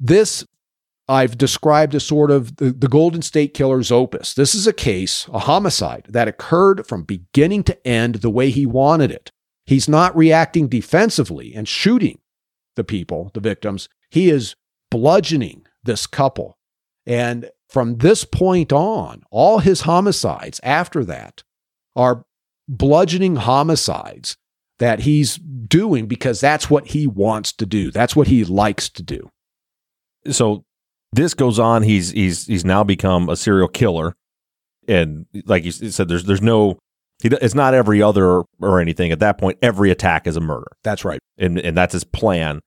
[0.00, 0.44] This
[1.12, 4.32] I've described as sort of the, the Golden State Killer's opus.
[4.32, 8.64] This is a case, a homicide that occurred from beginning to end the way he
[8.64, 9.30] wanted it.
[9.66, 12.20] He's not reacting defensively and shooting
[12.76, 13.90] the people, the victims.
[14.10, 14.56] He is
[14.90, 16.56] bludgeoning this couple.
[17.04, 21.42] And from this point on, all his homicides after that
[21.94, 22.24] are
[22.66, 24.38] bludgeoning homicides
[24.78, 27.90] that he's doing because that's what he wants to do.
[27.90, 29.28] That's what he likes to do.
[30.30, 30.64] So
[31.12, 31.82] this goes on.
[31.82, 34.14] He's he's he's now become a serial killer,
[34.88, 36.78] and like you said, there's there's no.
[37.24, 39.12] It's not every other or anything.
[39.12, 41.20] At that point, every attack is a murder, That's right.
[41.38, 42.58] and and that's his plan.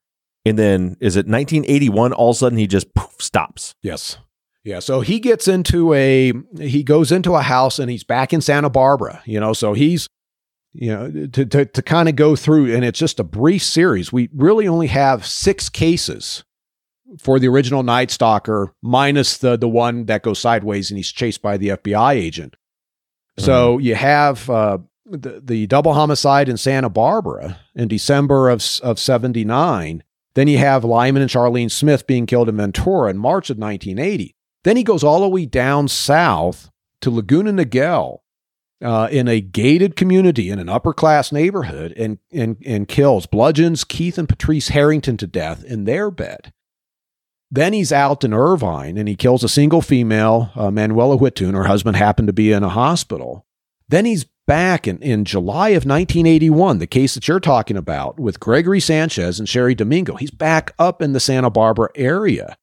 [0.45, 2.13] And then is it 1981?
[2.13, 3.73] All of a sudden, he just poof, stops.
[3.81, 4.17] Yes.
[4.63, 4.79] Yeah.
[4.79, 8.69] So he gets into a, he goes into a house and he's back in Santa
[8.69, 10.07] Barbara, you know, so he's,
[10.73, 14.13] you know, to, to, to kind of go through, and it's just a brief series.
[14.13, 16.43] We really only have six cases
[17.19, 21.41] for the original Night Stalker, minus the, the one that goes sideways and he's chased
[21.41, 22.55] by the FBI agent.
[23.37, 28.99] So you have uh, the, the double homicide in Santa Barbara in December of, of
[28.99, 30.03] 79.
[30.33, 34.35] Then you have Lyman and Charlene Smith being killed in Ventura in March of 1980.
[34.63, 38.19] Then he goes all the way down south to Laguna Niguel
[38.81, 43.83] uh, in a gated community in an upper class neighborhood and, and, and kills, bludgeons
[43.83, 46.51] Keith and Patrice Harrington to death in their bed.
[47.55, 51.53] Then he's out in Irvine and he kills a single female, uh, Manuela Witthuhn.
[51.53, 53.45] Her husband happened to be in a hospital.
[53.87, 58.41] Then he's back in, in July of 1981, the case that you're talking about with
[58.41, 60.15] Gregory Sanchez and Cheri Domingo.
[60.15, 62.57] He's back up in the Santa Barbara area.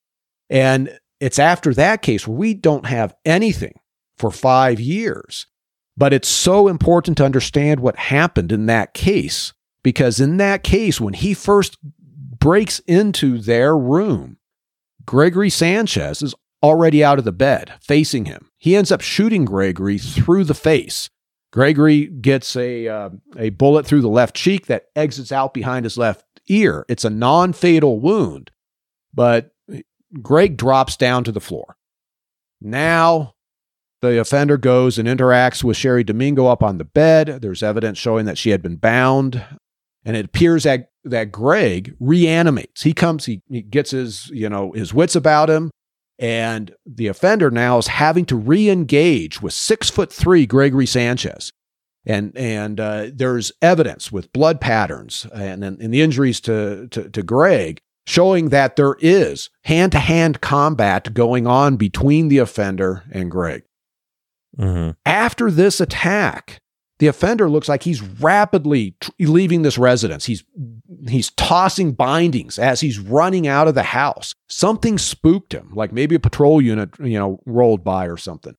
[0.51, 3.81] And it's after that case where we don't have anything
[4.19, 5.47] for five years.
[5.97, 11.01] But it's so important to understand what happened in that case because in that case,
[11.01, 11.79] when he first
[12.39, 14.37] breaks into their room,
[15.07, 18.51] Gregory Sanchez is already out of the bed facing him.
[18.59, 21.11] He ends up shooting Gregory through the face.
[21.53, 25.99] Gregory gets a, uh, a bullet through the left cheek that exits out behind his
[25.99, 26.87] left ear.
[26.89, 28.51] It's a non fatal wound,
[29.13, 29.53] but
[30.21, 31.77] Greg drops down to the floor.
[32.61, 33.35] Now
[34.01, 37.41] the offender goes and interacts with Cheri Domingo up on the bed.
[37.41, 39.45] There's evidence showing that she had been bound.
[40.05, 42.83] And it appears that, that Greg reanimates.
[42.83, 45.71] He comes, he, he gets his, you know, his wits about him.
[46.19, 51.53] And the offender now is having to re-engage with six foot three Gregory Sanchez.
[52.05, 57.09] And and uh, there's evidence with blood patterns and, and, and the injuries to, to,
[57.09, 63.05] to Greg showing that there is hand to hand combat going on between the offender
[63.13, 63.63] and Greg.
[64.59, 64.91] Mm-hmm.
[65.07, 66.61] After this attack,
[67.03, 70.25] the offender looks like he's rapidly leaving this residence.
[70.25, 70.45] He's
[71.09, 74.37] he's tossing bindings as he's running out of the house.
[74.49, 78.55] Something spooked him, like maybe a patrol unit, you know, rolled by or something.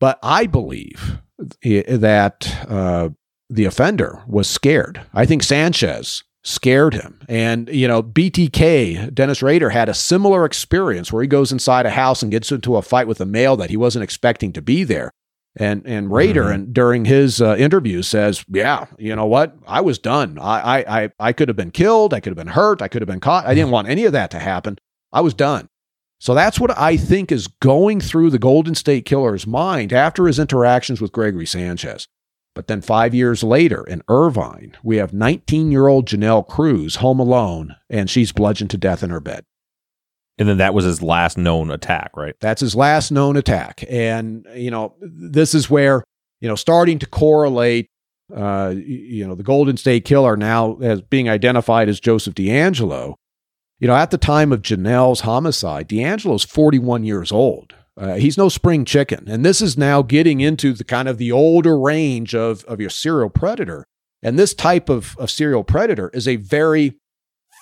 [0.00, 1.20] But I believe
[1.62, 3.10] that uh,
[3.48, 5.00] the offender was scared.
[5.14, 7.20] I think Sanchez scared him.
[7.28, 11.90] And, you know, BTK, Dennis Rader, had a similar experience where he goes inside a
[11.90, 14.82] house and gets into a fight with a male that he wasn't expecting to be
[14.82, 15.12] there.
[15.60, 16.54] And and Rader, Mhm.
[16.54, 19.54] and during his uh, interview, says, "Yeah, you know what?
[19.66, 20.38] I was done.
[20.40, 22.14] I, I I I could have been killed.
[22.14, 22.80] I could have been hurt.
[22.80, 23.44] I could have been caught.
[23.46, 24.78] I didn't want any of that to happen.
[25.12, 25.68] I was done."
[26.18, 30.38] So that's what I think is going through the Golden State Killer's mind after his
[30.38, 32.08] interactions with Gregory Sanchez.
[32.54, 37.20] But then five years later in Irvine, we have 19 year old Janelle Cruz home
[37.20, 39.44] alone, and she's bludgeoned to death in her bed.
[40.38, 42.34] And then that was his last known attack, right?
[42.40, 43.84] That's his last known attack.
[43.88, 46.02] And, you know, this is where
[46.40, 47.88] you know, starting to correlate,
[48.34, 53.14] uh, you know, the Golden State Killer now as being identified as Joseph DeAngelo.
[53.78, 57.74] You know, at the time of Janelle's homicide, DeAngelo's 41 years old.
[57.96, 59.28] Uh, he's no spring chicken.
[59.28, 62.90] And this is now getting into the kind of the older range of, of your
[62.90, 63.86] serial predator.
[64.22, 66.98] And this type of, of serial predator is a very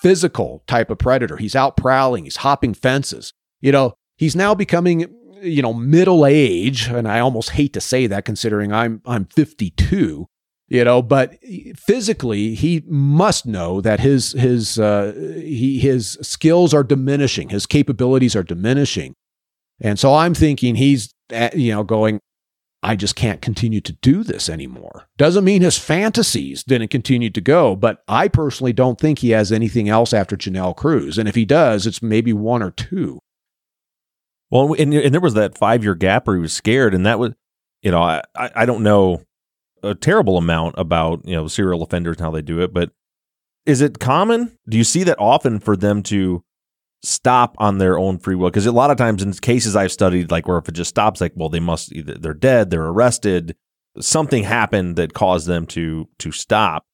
[0.01, 1.37] physical type of predator.
[1.37, 3.33] He's out prowling, he's hopping fences.
[3.61, 8.07] You know, he's now becoming, you know, middle age, and I almost hate to say
[8.07, 10.27] that considering I'm I'm 52
[10.69, 11.35] you know but
[11.75, 18.35] physically he must know that his his uh, he, his skills are diminishing his capabilities
[18.35, 19.13] are diminishing
[19.81, 22.19] and so i'm thinking he's uh, you know going
[22.81, 25.07] i just can't continue to do this anymore.
[25.17, 29.51] Doesn't mean his fantasies didn't continue to go but i personally don't think he has
[29.51, 31.17] anything else after janelle cruz.
[31.17, 33.19] And if he does it's maybe one or two.
[34.49, 37.19] Well and, and there was that five year gap where he was scared and that
[37.19, 37.33] was
[37.81, 39.21] you know i i don't know
[39.83, 42.91] a terrible amount about you know serial offenders and how they do it, but
[43.65, 44.57] is it common?
[44.67, 46.43] Do you see that often for them to
[47.03, 48.49] stop on their own free will?
[48.49, 51.21] Because a lot of times in cases I've studied, like where if it just stops,
[51.21, 53.55] like well they must either they're dead, they're arrested,
[53.99, 56.85] something happened that caused them to to stop.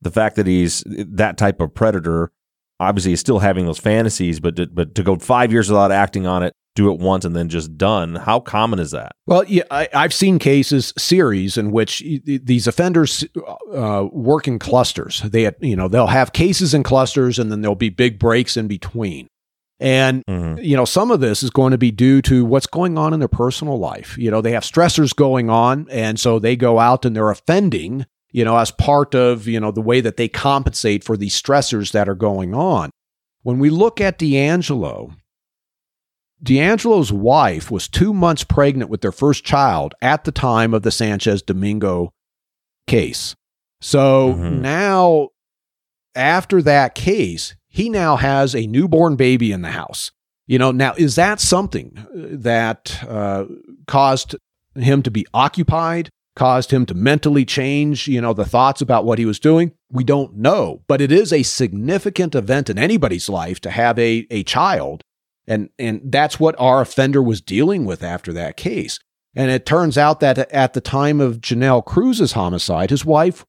[0.00, 2.30] The fact that he's that type of predator,
[2.78, 6.26] obviously, he's still having those fantasies, but to, but to go five years without acting
[6.26, 8.16] on it do it once and then just done.
[8.16, 9.12] How common is that?
[9.26, 13.24] Well, yeah, I, have seen cases, series in which these offenders
[13.72, 15.22] uh, work in clusters.
[15.22, 18.66] They, you know, they'll have cases in clusters, and then there'll be big breaks in
[18.66, 19.28] between.
[19.80, 20.62] And mm-hmm.
[20.62, 23.18] you know, some of this is going to be due to what's going on in
[23.18, 24.16] their personal life.
[24.16, 28.06] You know, they have stressors going on, and so they go out and they're offending.
[28.30, 31.92] You know, as part of you know the way that they compensate for these stressors
[31.92, 32.90] that are going on.
[33.42, 35.14] When we look at DeAngelo,
[36.42, 40.90] DeAngelo's wife was two months pregnant with their first child at the time of the
[40.90, 42.12] Sanchez Domingo
[42.86, 43.34] case.
[43.80, 44.62] So mm-hmm.
[44.62, 45.28] now,
[46.14, 50.12] after that case, he now has a newborn baby in the house.
[50.46, 53.46] You know, now is that something that uh,
[53.88, 54.36] caused
[54.76, 59.18] him to be occupied, caused him to mentally change, you know, the thoughts about what
[59.18, 59.72] he was doing?
[59.90, 64.24] We don't know, but it is a significant event in anybody's life to have a,
[64.30, 65.02] a child
[65.46, 69.00] and, and that's what our offender was dealing with after that case.
[69.34, 73.44] And it turns out that at the time of Janelle Cruz's homicide, his wife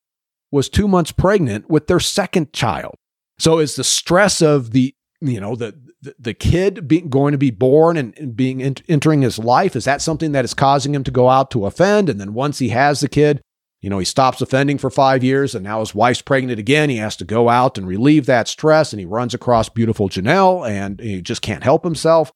[0.52, 2.96] was two months pregnant with their second child.
[3.38, 5.76] So is the stress of the, you know, the,
[6.20, 10.32] the, kid being, going to be born and, being entering his life, is that something
[10.34, 12.10] that is causing him to go out to offend?
[12.10, 13.42] And then once he has the kid,
[13.82, 16.90] you know, he stops offending for five years and now his wife's pregnant again.
[16.90, 20.68] He has to go out and relieve that stress and he runs across beautiful Janelle
[20.68, 22.32] and he just can't help himself.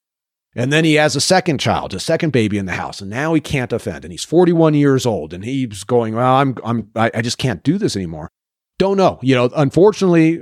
[0.55, 3.33] And then he has a second child, a second baby in the house, and now
[3.33, 4.03] he can't offend.
[4.03, 7.77] And he's 41 years old and he's going, Well, I'm, I'm, I just can't do
[7.77, 8.29] this anymore.
[8.77, 9.19] Don't know.
[9.21, 10.41] You know, unfortunately,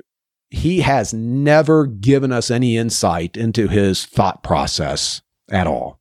[0.49, 5.21] he has never given us any insight into his thought process
[5.51, 5.99] at all.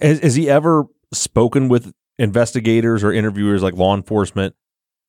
[0.00, 4.54] Has, has he ever spoken with investigators or interviewers like law enforcement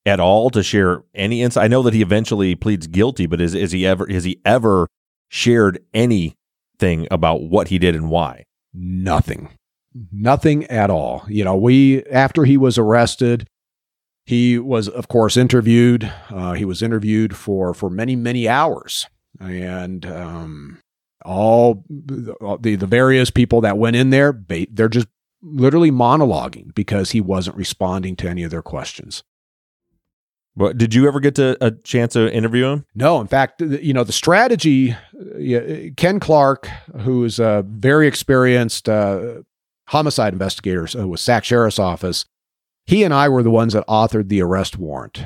[0.05, 1.65] at all to share any insight?
[1.65, 4.87] I know that he eventually pleads guilty, but is is he ever has he ever
[5.29, 8.45] shared anything about what he did and why?
[8.73, 9.49] Nothing.
[10.11, 11.23] Nothing at all.
[11.27, 13.47] You know, we after he was arrested,
[14.25, 16.11] he was of course interviewed.
[16.29, 19.07] Uh, he was interviewed for for many many hours,
[19.39, 20.79] and um,
[21.23, 22.35] all the
[22.77, 25.07] the various people that went in there, they're just
[25.41, 29.23] literally monologuing because he wasn't responding to any of their questions.
[30.57, 32.85] But did you ever get to a chance to interview him?
[32.95, 33.19] No.
[33.19, 36.69] In fact, you know, the strategy, uh, Ken Clark,
[37.01, 39.41] who is a very experienced uh,
[39.89, 42.25] homicide investigator with Sac Sheriff's Office,
[42.85, 45.25] he and I were the ones that authored the arrest warrant.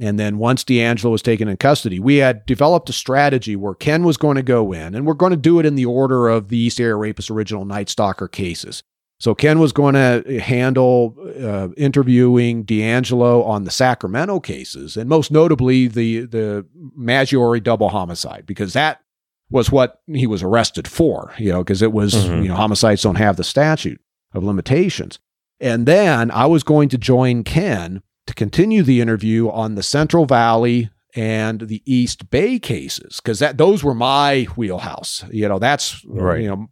[0.00, 4.04] And then once DeAngelo was taken in custody, we had developed a strategy where Ken
[4.04, 6.48] was going to go in, and we're going to do it in the order of
[6.48, 8.82] the East Area Rapist original Night Stalker cases.
[9.22, 15.30] So Ken was going to handle uh, interviewing DeAngelo on the Sacramento cases, and most
[15.30, 16.66] notably the the
[16.98, 19.00] Maggiore double homicide, because that
[19.48, 21.34] was what he was arrested for.
[21.38, 22.42] You know, because it was mm-hmm.
[22.42, 24.00] you know homicides don't have the statute
[24.32, 25.20] of limitations.
[25.62, 30.26] And then I was going to join Ken to continue the interview on the Central
[30.26, 35.24] Valley and the East Bay cases because that those were my wheelhouse.
[35.30, 36.40] You know, that's right.
[36.40, 36.66] You know,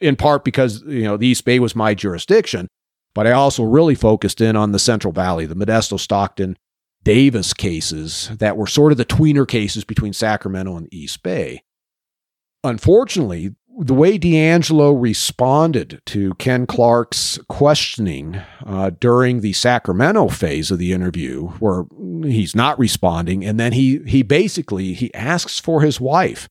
[0.00, 2.68] in part because you know the East Bay was my jurisdiction,
[3.14, 6.56] but I also really focused in on the Central Valley, the Modesto, Stockton,
[7.02, 11.62] Davis cases that were sort of the tweener cases between Sacramento and the East Bay.
[12.64, 20.78] Unfortunately, the way DeAngelo responded to Ken Clark's questioning uh, during the Sacramento phase of
[20.78, 21.84] the interview, where
[22.22, 26.46] he's not responding, and then he he basically he asks for his wife,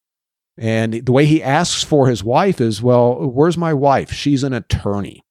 [0.58, 4.12] and the way he asks for his wife is, "Well, where's my wife?
[4.12, 5.22] She's an attorney,"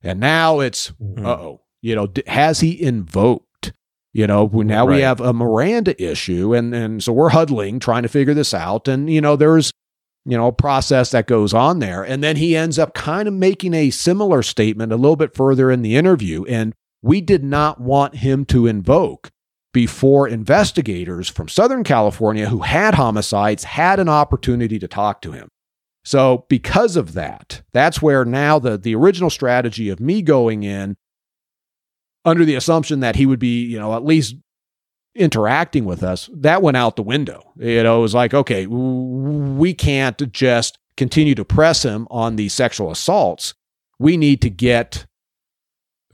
[0.00, 0.92] and now it's.
[1.18, 3.72] "Uh oh, you know, has he invoked?"
[4.12, 8.08] You know, now we have a Miranda issue, and and so we're huddling trying to
[8.08, 9.72] figure this out, and you know, there's
[10.28, 12.02] you know, process that goes on there.
[12.02, 15.70] And then he ends up kind of making a similar statement a little bit further
[15.70, 16.44] in the interview.
[16.44, 19.30] And we did not want him to invoke
[19.72, 25.48] before investigators from Southern California who had homicides had an opportunity to talk to him.
[26.04, 30.96] So, because of that, that's where now the, the original strategy of me going in
[32.24, 34.36] under the assumption that he would be, you know, at least
[35.18, 37.52] interacting with us, that went out the window.
[37.56, 42.48] You know, it was like, okay, we can't just continue to press him on the
[42.48, 43.54] sexual assaults.
[43.98, 45.06] We need to get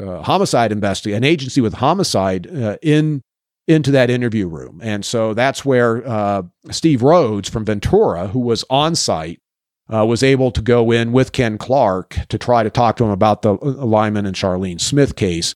[0.00, 3.22] uh, homicide investigate an agency with homicide uh, in
[3.66, 8.62] into that interview room, and so that's where uh, Steve Rhodes from Ventura, who was
[8.68, 9.40] on site,
[9.92, 13.10] uh, was able to go in with Ken Clark to try to talk to him
[13.10, 15.54] about the uh, Lyman and Charlene Smith case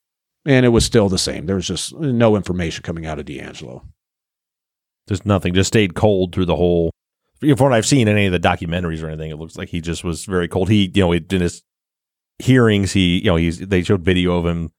[0.49, 1.45] and it was still the same.
[1.45, 3.83] There was just no information coming out of DeAngelo.
[5.07, 5.53] Just nothing.
[5.53, 6.91] Just stayed cold through the whole.
[7.41, 9.83] From what I've seen in any of the documentaries or anything, it looks like he
[9.83, 10.71] just was very cold.
[10.71, 11.63] He, you know, in his
[12.39, 14.71] hearings, he, you know, he's they showed video of him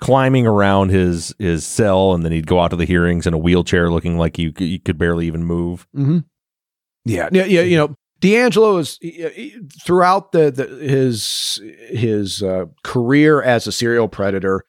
[0.00, 3.38] climbing around his his cell, and then he'd go out to the hearings in a
[3.38, 5.86] wheelchair, looking like he he could barely even move.
[5.96, 6.18] Mm-hmm.
[7.04, 7.62] Yeah, yeah, yeah.
[7.62, 8.98] You know, DeAngelo is
[9.84, 14.64] throughout the, the his his uh, career as a serial predator.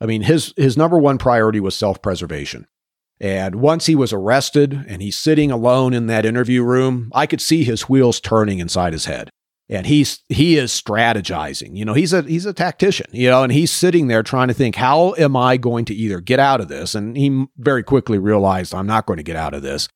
[0.00, 2.66] I mean, his his number one priority was self preservation.
[3.20, 7.40] And once he was arrested and he's sitting alone in that interview room, I could
[7.40, 9.30] see his wheels turning inside his head.
[9.68, 11.76] And he's he is strategizing.
[11.76, 14.54] You know, he's a he's a tactician, you know, and he's sitting there trying to
[14.54, 16.94] think, how am I going to either get out of this?
[16.94, 19.88] And he very quickly realized I'm not going to get out of this.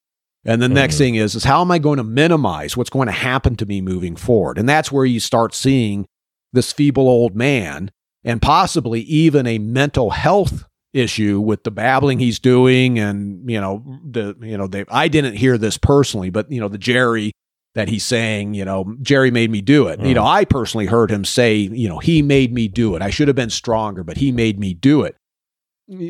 [0.44, 0.98] And the next Mhm.
[0.98, 3.80] thing is, is how am I going to minimize what's going to happen to me
[3.80, 4.58] moving forward?
[4.58, 6.06] And that's where you start seeing
[6.52, 7.92] this feeble old man
[8.24, 13.82] and possibly even a mental health issue with the babbling he's doing and you know
[14.04, 17.32] the you know they I didn't hear this personally but you know the Jerry
[17.74, 20.00] that he's saying you know Jerry made me do it.
[20.00, 20.14] You mm.
[20.16, 23.02] know I personally heard him say you know he made me do it.
[23.02, 25.16] I should have been stronger but he made me do it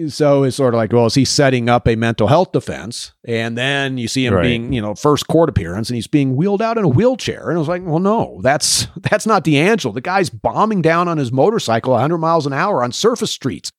[0.09, 3.57] so it's sort of like well is he setting up a mental health defense and
[3.57, 4.43] then you see him Right.
[4.43, 7.57] being you know first court appearance and he's being wheeled out in a wheelchair and
[7.57, 11.33] I was like well no that's that's not DeAngelo the guy's bombing down on his
[11.33, 13.71] motorcycle 100 miles an hour on surface streets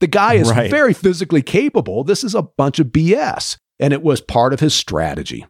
[0.00, 0.68] the guy is Right.
[0.68, 2.02] very physically capable.
[2.02, 3.56] This is a bunch of BS.
[3.78, 5.46] And it was part of his strategy.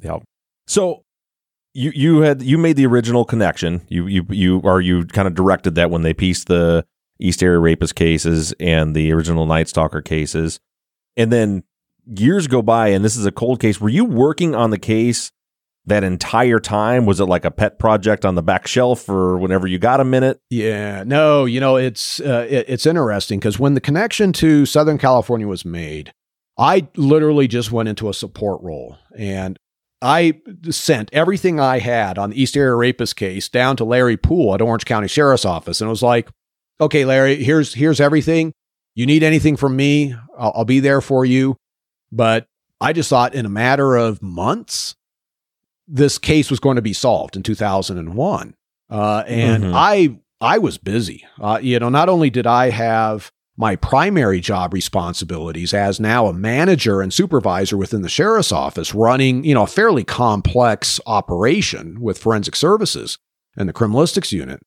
[0.00, 0.18] Yeah.
[0.68, 1.02] So
[1.72, 3.82] you you had you made the original connection.
[3.88, 6.86] You you you or you kind of directed that when they pieced the
[7.24, 10.60] East Area Rapist cases and the original Night Stalker cases,
[11.16, 11.64] and then
[12.06, 13.80] years go by, and this is a cold case.
[13.80, 15.32] Were you working on the case
[15.86, 17.06] that entire time?
[17.06, 20.04] Was it like a pet project on the back shelf, or whenever you got a
[20.04, 20.40] minute?
[20.50, 24.98] Yeah, no, you know, it's uh, it, it's interesting because when the connection to Southern
[24.98, 26.12] California was made,
[26.58, 29.58] I literally just went into a support role and
[30.04, 34.54] I sent everything I had on the East Area Rapist case down to Larry Poole
[34.54, 36.28] at Orange County Sheriff's Office, and it was like,
[36.80, 38.52] "Okay, Larry, here's here's everything.
[38.94, 41.56] You need anything from me, I'll, I'll be there for you."
[42.12, 42.46] But
[42.80, 44.94] I just thought in a matter of months,
[45.88, 48.54] this case was going to be solved in 2001.
[48.90, 49.72] Uh, and Mhm.
[49.74, 51.24] I I was busy.
[51.40, 56.32] Uh, you know, not only did I have my primary job responsibilities as now a
[56.32, 62.18] manager and supervisor within the sheriff's office, running you know a fairly complex operation with
[62.18, 63.18] forensic services
[63.56, 64.60] and the criminalistics unit.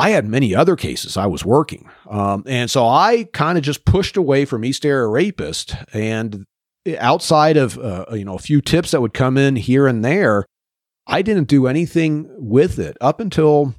[0.00, 3.84] I had many other cases I was working, um, and so I kind of just
[3.84, 6.44] pushed away from East Area Rapist and
[6.98, 10.46] outside of uh, you know a few tips that would come in here and there,
[11.06, 13.74] I didn't do anything with it up until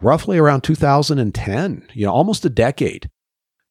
[0.00, 1.88] roughly around 2010.
[1.92, 3.08] You know, almost a decade.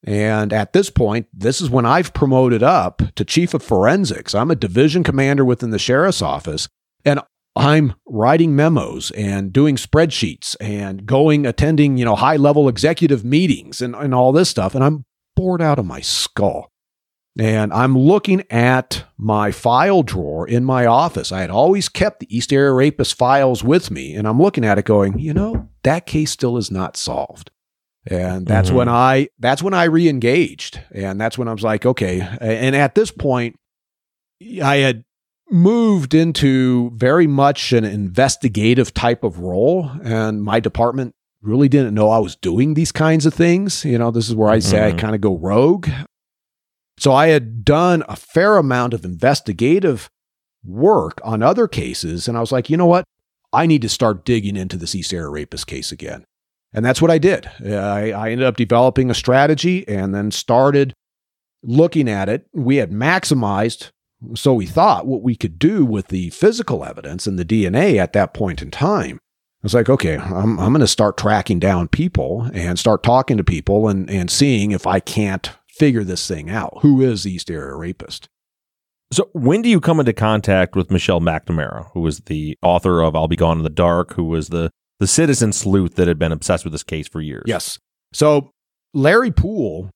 [0.03, 4.35] And at this point, this is when I've promoted up to chief of forensics.
[4.35, 6.67] I'm a division commander within the sheriff's office,
[7.03, 7.21] and
[7.57, 13.81] I'm writing memos and doing spreadsheets and going attending, you know, high level executive meetings
[13.81, 14.75] and, and all this stuff.
[14.75, 15.05] And I'm
[15.35, 16.71] bored out of my skull.
[17.39, 21.31] And I'm looking at my file drawer in my office.
[21.31, 24.15] I had always kept the East Area Rapist files with me.
[24.15, 27.51] And I'm looking at it going, you know, that case still is not solved.
[28.07, 28.75] And that's Mhm.
[28.75, 30.81] when I that's when I re-engaged.
[30.91, 32.21] And that's when I was like, okay.
[32.41, 33.55] And at this point,
[34.63, 35.03] I had
[35.49, 39.89] moved into very much an investigative type of role.
[40.03, 43.85] And my department really didn't know I was doing these kinds of things.
[43.85, 44.93] You know, this is where I say Mhm.
[44.93, 45.87] I kind of go rogue.
[46.99, 50.09] So I had done a fair amount of investigative
[50.65, 52.27] work on other cases.
[52.27, 53.05] And I was like, you know what?
[53.53, 56.25] I need to start digging into this East Area Rapist case again.
[56.73, 57.49] And that's what I did.
[57.65, 60.93] I, I ended up developing a strategy and then started
[61.63, 62.47] looking at it.
[62.53, 63.91] We had maximized,
[64.35, 68.13] so we thought, what we could do with the physical evidence and the DNA at
[68.13, 69.19] that point in time.
[69.61, 73.37] I was like, okay, I'm, I'm going to start tracking down people and start talking
[73.37, 76.79] to people and, and seeing if I can't figure this thing out.
[76.81, 78.29] Who is the East Area Rapist?
[79.11, 83.15] So, when do you come into contact with Michelle McNamara, who was the author of
[83.15, 86.33] I'll Be Gone in the Dark, who was the, the citizen sleuth that had been
[86.33, 87.43] obsessed with this case for years?
[87.45, 87.79] Yes.
[88.13, 88.51] So
[88.93, 89.89] Larry Poole,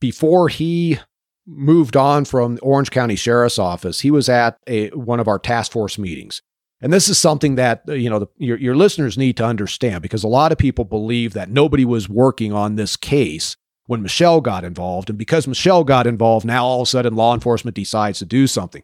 [0.00, 0.98] before he
[1.46, 5.72] moved on from Orange County Sheriff's Office, he was at a, one of our task
[5.72, 6.42] force meetings.
[6.80, 10.02] And this is something that uh, you know the, your, your listeners need to understand
[10.02, 14.40] because a lot of people believe that nobody was working on this case when Michelle
[14.40, 18.18] got involved, and because Michelle got involved, now all of a sudden law enforcement decides
[18.18, 18.82] to do something.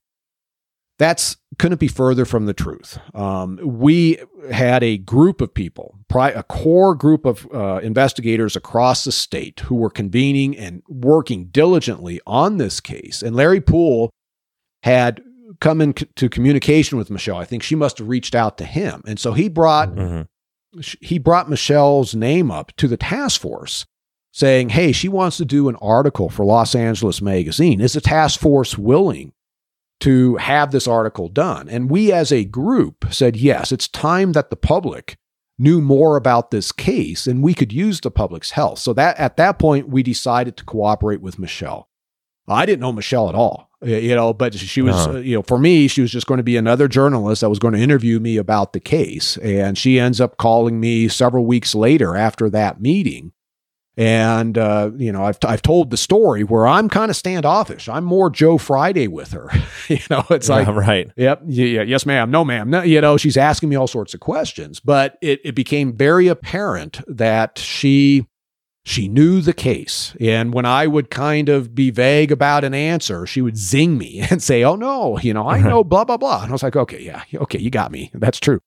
[0.98, 2.98] That's couldn't be further from the truth.
[3.14, 4.18] Um, we
[4.50, 9.74] had a group of people, a core group of uh, investigators across the state who
[9.74, 13.22] were convening and working diligently on this case.
[13.22, 14.10] And Larry Poole
[14.82, 15.22] had
[15.60, 17.36] come into communication with Michelle.
[17.38, 20.26] I think she must have reached out to him, and so he brought Mhm.
[21.00, 23.84] he brought Michelle's name up to the task force
[24.32, 27.80] saying, Hey, she wants to do an article for Los Angeles Magazine.
[27.80, 29.32] Is the task force willing
[30.02, 31.68] to have this article done?
[31.68, 35.16] And we as a group said, Yes, it's time that the public
[35.58, 38.78] knew more about this case and we could use the public's help.
[38.78, 41.88] So that at that point, we decided to cooperate with Michelle.
[42.48, 45.18] I didn't know Michelle at all, you know, but she was, Uh-huh.
[45.18, 47.60] uh, you know, for me, she was just going to be another journalist that was
[47.60, 49.36] going to interview me about the case.
[49.38, 53.32] And she ends up calling me several weeks later after that meeting.
[53.96, 57.88] And, uh, you know, I've, I've told the story where I'm kind of standoffish.
[57.88, 59.50] I'm more Joe Friday with her.
[59.88, 61.10] you know, it's like, right.
[61.16, 61.42] Yep.
[61.46, 61.82] Yeah, yeah.
[61.82, 62.30] Yes, ma'am.
[62.30, 62.70] No, ma'am.
[62.70, 66.28] No, you know, she's asking me all sorts of questions, but it, it became very
[66.28, 68.26] apparent that she
[68.84, 70.16] she knew the case.
[70.20, 74.20] And when I would kind of be vague about an answer, she would zing me
[74.30, 76.42] and say, Oh no, you know, I know blah blah blah.
[76.42, 78.10] And I was like, Okay, yeah, okay, you got me.
[78.14, 78.60] That's true.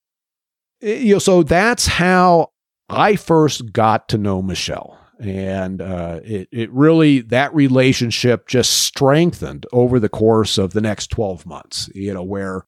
[0.82, 2.52] You know, so that's how
[2.90, 5.00] I first got to know Michelle.
[5.20, 11.08] And uh, it, it really, that relationship just strengthened over the course of the next
[11.08, 12.66] 12 months, you know, where,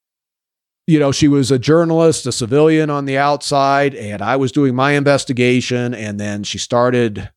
[0.86, 4.76] you know, she was a journalist, a civilian on the outside, and I was doing
[4.76, 5.94] my investigation.
[5.94, 7.30] And then she started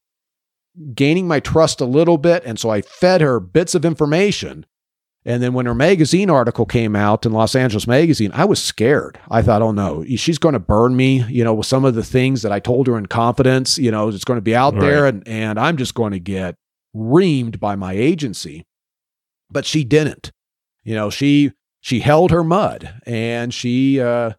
[0.94, 2.44] gaining my trust a little bit.
[2.44, 4.66] And so I fed her bits of information.
[5.24, 9.18] And then when her magazine article came out in Los Angeles Magazine, I was scared.
[9.30, 12.02] I thought, oh no, she's going to burn me, you know, with some of the
[12.02, 15.06] things that I told her in confidence, you know, it's going to be out there
[15.06, 16.54] and, and I'm just going to get
[16.96, 18.64] reamed by my agency.
[19.50, 20.32] But she didn't.
[20.84, 24.32] You know, she she held her mud and she uh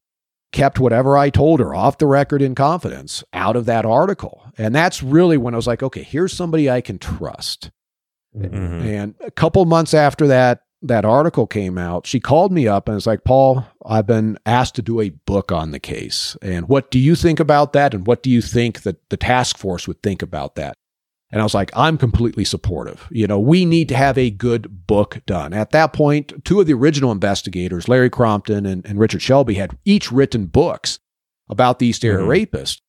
[0.52, 4.44] kept whatever I told her off the record in confidence out of that article.
[4.58, 7.72] And that's really when I was like, okay, here's somebody I can trust.
[8.36, 8.84] Mhm.
[8.84, 12.96] And a couple months after that that article came out, she called me up and
[12.96, 16.36] was like, "Paul, I've been asked to do a book on the case.
[16.42, 17.94] And what do you think about that?
[17.94, 20.76] And what do you think that the task force would think about that?"
[21.32, 23.08] And I was like, "I'm completely supportive.
[23.12, 26.68] You know, we need to have a good book done." At that point, two of
[26.68, 31.00] the original investigators, Larry Crompton and, and Richard Shelby, had each written books
[31.50, 32.28] about the East Area Mhm.
[32.30, 32.82] rapist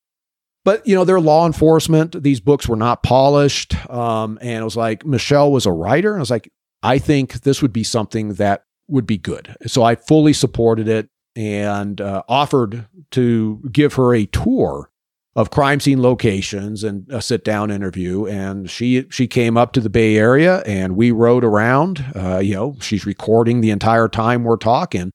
[0.64, 4.76] but you know they're law enforcement these books were not polished um, and it was
[4.76, 6.48] like michelle was a writer and i was like
[6.82, 9.54] i think this would be something that would be good.
[9.66, 14.90] So i fully supported it and uh, offered to give her a tour
[15.34, 18.26] of crime scene locations and a sit down interview.
[18.26, 22.04] And she she came up to the bay area and we rode around.
[22.14, 25.10] Uh, you know she's recording the entire time we're talking.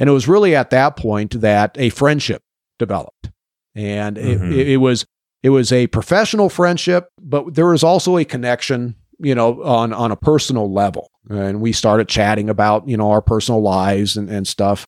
[0.00, 2.42] And it was really at that point that a friendship
[2.80, 3.30] developed.
[3.76, 4.52] And Mhm.
[4.52, 5.04] it, it was
[5.44, 10.10] it was a professional friendship, but there was also a connection, you know, on on
[10.10, 11.10] a personal level.
[11.30, 14.84] And we started chatting about you know our personal lives and, and stuff.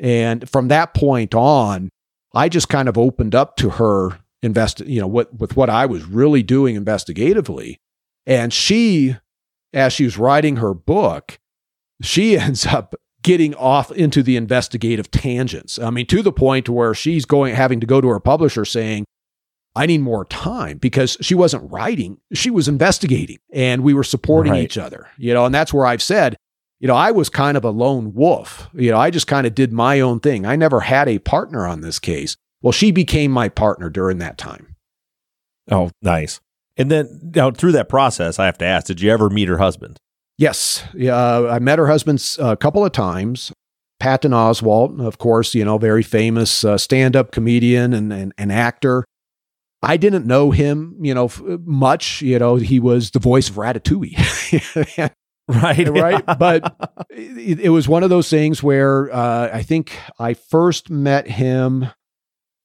[0.00, 1.90] And from that point on,
[2.34, 5.86] I just kind of opened up to her invest, you know, what with what I
[5.86, 7.76] was really doing investigatively.
[8.26, 9.16] And she,
[9.72, 11.38] as she was writing her book,
[12.02, 15.78] she ends up getting off into the investigative tangents.
[15.78, 19.06] I mean, to the point where she's going, having to go to her publisher saying,
[19.76, 24.52] I need more time because she wasn't writing, she was investigating and we were supporting
[24.52, 24.62] Right.
[24.62, 26.36] each other, you know, and that's where I've said,
[26.80, 28.68] you know, I was kind of a lone wolf.
[28.74, 30.46] You know, I just kind of did my own thing.
[30.46, 32.36] I never had a partner on this case.
[32.62, 34.76] Well, she became my partner during that time.
[35.70, 36.40] Oh, nice.
[36.76, 39.58] And then now through that process, I have to ask, did you ever meet her
[39.58, 39.96] husband?
[40.36, 40.82] Yes.
[40.94, 41.16] Yeah,
[41.48, 43.52] I met her husband a couple of times.
[44.00, 48.52] Patton Oswalt, of course, you know, very famous uh, stand up comedian and, and, and
[48.52, 49.04] actor.
[49.84, 51.30] I didn't know him, you know,
[51.64, 52.22] much.
[52.22, 55.10] You know, he was the voice of Ratatouille.
[55.48, 55.88] right.
[55.88, 56.24] Right.
[56.38, 56.76] but
[57.10, 61.88] it, it, was one of those things where uh, I think I first met him.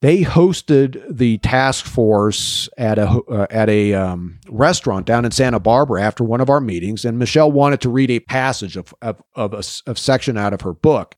[0.02, 5.60] They hosted the task force at a uh, at a um, restaurant down in Santa
[5.60, 9.22] Barbara after one of our meetings, and Michelle wanted to read a passage of of,
[9.36, 11.16] of a of section out of her book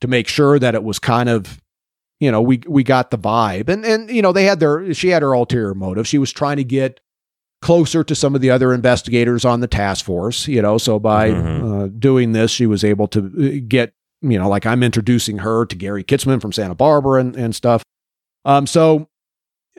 [0.00, 1.60] to make sure that it was kind of
[2.20, 5.08] you know we we got the vibe and and you know they had their she
[5.08, 7.00] had her ulterior motive she was trying to get
[7.62, 11.30] closer to some of the other investigators on the task force you know so by
[11.30, 11.72] mm-hmm.
[11.72, 15.64] uh, doing this she was able to uh, get you know like i'm introducing her
[15.66, 17.82] to gary kitzman from santa barbara and, and stuff
[18.44, 19.08] um so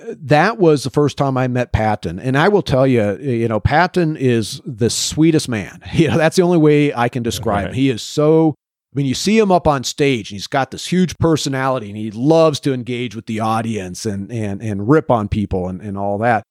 [0.01, 2.19] uh, that was the first time I met Patton.
[2.19, 5.81] And I will tell you, you know, Patton is the sweetest man.
[5.91, 7.67] You know, that's the only way I can describe right.
[7.69, 7.73] him.
[7.73, 8.53] He is so
[8.98, 12.10] mean, you see him up on stage and he's got this huge personality and he
[12.10, 16.18] loves to engage with the audience and and and rip on people and, and all
[16.18, 16.43] that.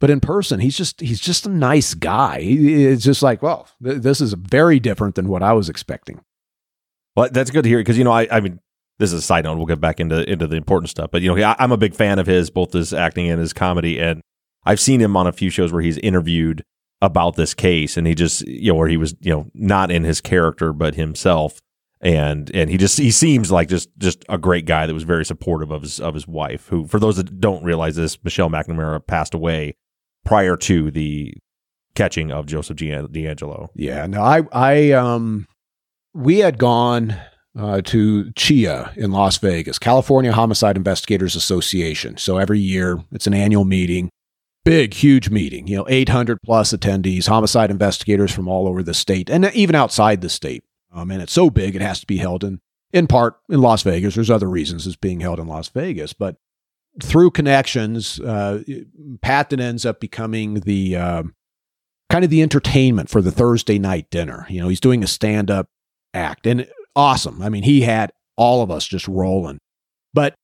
[0.00, 2.38] But in person, he's just he's just a nice guy.
[2.40, 6.22] It's just like, well, th- this is very different than what I was expecting.
[7.14, 8.58] Well, that's good to hear because you know, I I mean,
[8.98, 9.58] this is a side note.
[9.58, 11.94] We'll get back into into the important stuff, but you know, I, I'm a big
[11.94, 14.22] fan of his, both his acting and his comedy, and
[14.64, 16.64] I've seen him on a few shows where he's interviewed
[17.02, 20.04] about this case, and he just you know, where he was you know not in
[20.04, 21.60] his character but himself
[22.02, 25.24] and and he just he seems like just just a great guy that was very
[25.24, 29.06] supportive of his of his wife who for those that don't realize this Michelle McNamara
[29.06, 29.76] passed away
[30.24, 31.32] prior to the
[31.94, 33.68] catching of Joseph DeAngelo.
[33.74, 35.46] Yeah, no, I I um
[36.12, 37.16] we had gone
[37.58, 42.16] uh, to CHIA in Las Vegas, California Homicide Investigators Association.
[42.16, 44.10] So every year it's an annual meeting,
[44.64, 45.66] big, huge meeting.
[45.66, 50.20] You know, 800 plus attendees, homicide investigators from all over the state and even outside
[50.22, 50.64] the state.
[50.94, 52.60] Um, and it's so big, it has to be held in,
[52.92, 54.14] in part in Las Vegas.
[54.14, 56.36] There's other reasons it's being held in Las Vegas, but
[57.02, 58.62] through connections, uh,
[59.22, 61.22] Patton ends up becoming the uh,
[62.10, 64.46] kind of the entertainment for the Thursday night dinner.
[64.50, 65.68] You know, he's doing a stand up
[66.12, 67.40] act and awesome.
[67.40, 69.58] I mean, he had all of us just rolling.
[70.12, 70.34] But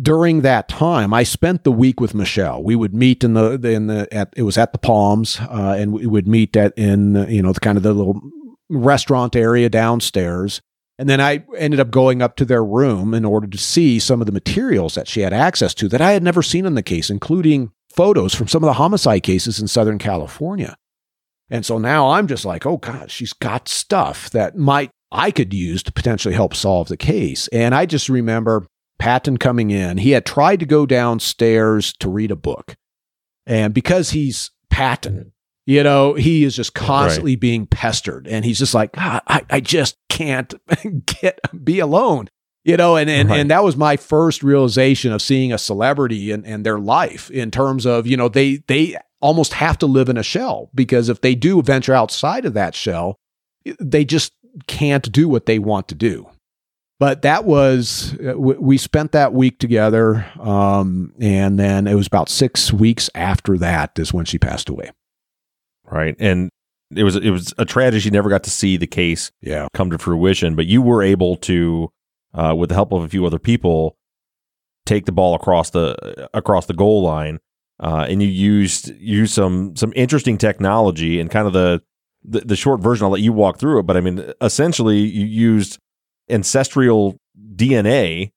[0.00, 2.62] during that time, I spent the week with Michelle.
[2.62, 5.92] We would meet in the in the at it was at the Palms, uh, and
[5.92, 8.20] we would meet at in you know the kind of the little
[8.68, 10.60] restaurant area downstairs.
[10.98, 14.20] And then I ended up going up to their room in order to see some
[14.20, 16.82] of the materials that she had access to that I had never seen in the
[16.82, 20.76] case, including photos from some of the homicide cases in Southern California.
[21.50, 25.54] And so now I'm just like, oh God, she's got stuff that might I could
[25.54, 27.48] use to potentially help solve the case.
[27.48, 28.66] And I just remember
[28.98, 29.98] Patton coming in.
[29.98, 32.74] He had tried to go downstairs to read a book.
[33.46, 35.32] And because he's Patton,
[35.68, 37.40] you know, he is just constantly right.
[37.40, 38.26] being pestered.
[38.26, 40.54] And he's just like, I, I just can't
[41.20, 42.30] get be alone.
[42.64, 43.38] You know, and and, right.
[43.38, 47.50] and that was my first realization of seeing a celebrity and, and their life in
[47.50, 51.20] terms of, you know, they they almost have to live in a shell because if
[51.20, 53.16] they do venture outside of that shell,
[53.78, 54.32] they just
[54.68, 56.26] can't do what they want to do.
[56.98, 60.26] But that was, uh, we spent that week together.
[60.40, 64.90] Um, and then it was about six weeks after that is when she passed away
[65.90, 66.16] right?
[66.18, 66.50] And
[66.94, 68.00] it was it was a tragedy.
[68.00, 69.68] She never got to see the case yeah.
[69.74, 71.90] come to fruition, but you were able to,
[72.34, 73.96] uh, with the help of a few other people,
[74.86, 77.38] take the ball across the across the goal line,
[77.80, 81.82] uh, and you used used some some interesting technology and kind of the,
[82.24, 83.04] the the short version.
[83.04, 85.78] I'll let you walk through it, but I mean, essentially, you used
[86.30, 87.18] ancestral
[87.54, 88.32] DNA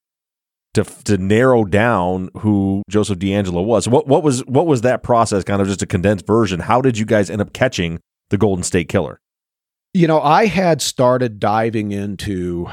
[0.74, 3.88] to to narrow down who Joseph DeAngelo was.
[3.88, 5.44] What what was what was that process?
[5.44, 6.62] Kind of just a condensed version.
[6.62, 8.00] How did you guys end up catching
[8.30, 9.20] the Golden State Killer?
[9.94, 12.68] You know, I had started diving into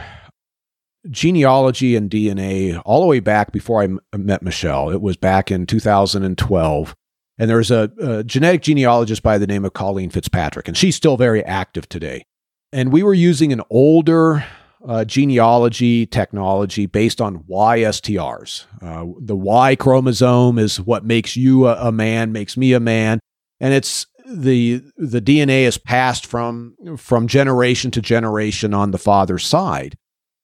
[1.11, 4.91] genealogy and DNA all the way back before I m- met Michelle.
[4.91, 6.95] It was back in 2012.
[7.41, 11.17] And there's a, a genetic genealogist by the name of Colleen Fitzpatrick, and she's still
[11.17, 12.25] very active today.
[12.73, 14.45] And we were using an older
[14.87, 18.65] uh, genealogy technology based on YSTRs.
[18.81, 23.21] Uh, the Y chromosome is what makes you a, a, man, makes me a man,
[23.61, 29.47] and it's the the DNA is passed from from generation to generation on the father's
[29.47, 29.97] side.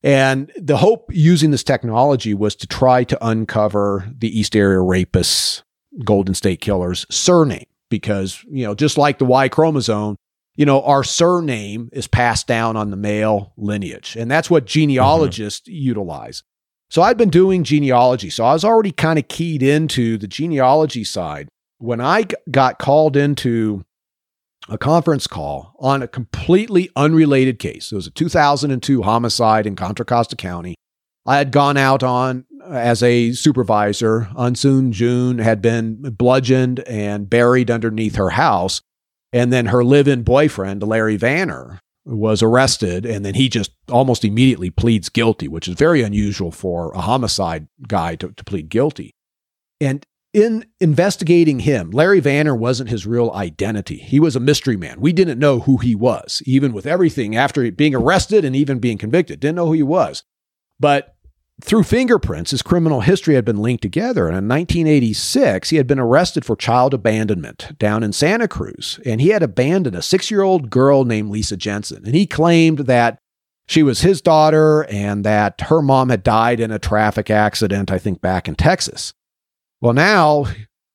[0.03, 5.63] And the hope using this technology was to try to uncover the East Area Rapists,
[6.05, 10.17] Golden State Killers surname, because you know just like the Y chromosome,
[10.57, 14.17] you know, our surname is passed down on the male lineage.
[14.17, 15.77] And that's what genealogists mm-hmm.
[15.77, 16.43] utilize.
[16.91, 18.31] So I'd been doing genealogy.
[18.31, 21.49] So I was already kind of keyed into the genealogy side.
[21.79, 23.85] When I got called into
[24.69, 30.07] a conference call on a completely unrelated case, it was a 2002 homicide in Contra
[30.07, 30.77] Costa County.
[31.27, 34.29] I had gone out on as a supervisor.
[34.37, 38.83] Eunsoon Jun had been bludgeoned and buried underneath her house.
[39.35, 43.05] And then her live in boyfriend, Larry Vanner, was arrested.
[43.05, 47.67] And then he just almost immediately pleads guilty, which is very unusual for a homicide
[47.89, 49.11] guy to, to plead guilty.
[49.81, 53.97] And in investigating him, Larry Vanner wasn't his real identity.
[53.97, 55.01] He was a mystery man.
[55.01, 58.99] We didn't know who he was, even with everything after being arrested and even being
[58.99, 59.41] convicted.
[59.41, 60.23] Didn't know who he was.
[60.79, 61.14] But
[61.65, 64.29] through fingerprints, his criminal history had been linked together.
[64.29, 69.01] And in 1986, he had been arrested for child abandonment down in Santa Cruz.
[69.07, 72.05] And he had abandoned a six year old girl named Lisa Jensen.
[72.05, 73.19] And he claimed that
[73.67, 77.99] she was his daughter and that her mom had died in a traffic accident, I
[77.99, 79.15] think back in Texas.
[79.81, 80.45] Well, now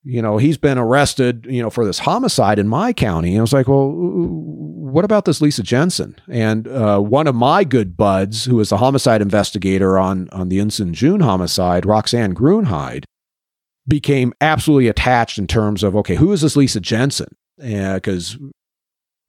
[0.04, 3.32] you know, he's been arrested, you know, for this homicide in my county.
[3.32, 6.16] And I was like, well, what about this Lisa Jensen?
[6.30, 10.58] And uh, one of my good buds, who is the homicide investigator on, on the
[10.58, 13.04] Eunsoon Jun homicide, Roxanne Gruenheid,
[13.88, 17.36] became absolutely attached in terms of, okay, who is this Lisa Jensen?
[17.58, 18.48] Because uh,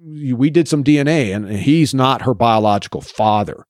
[0.00, 3.64] we did some DNA and he's not her biological father.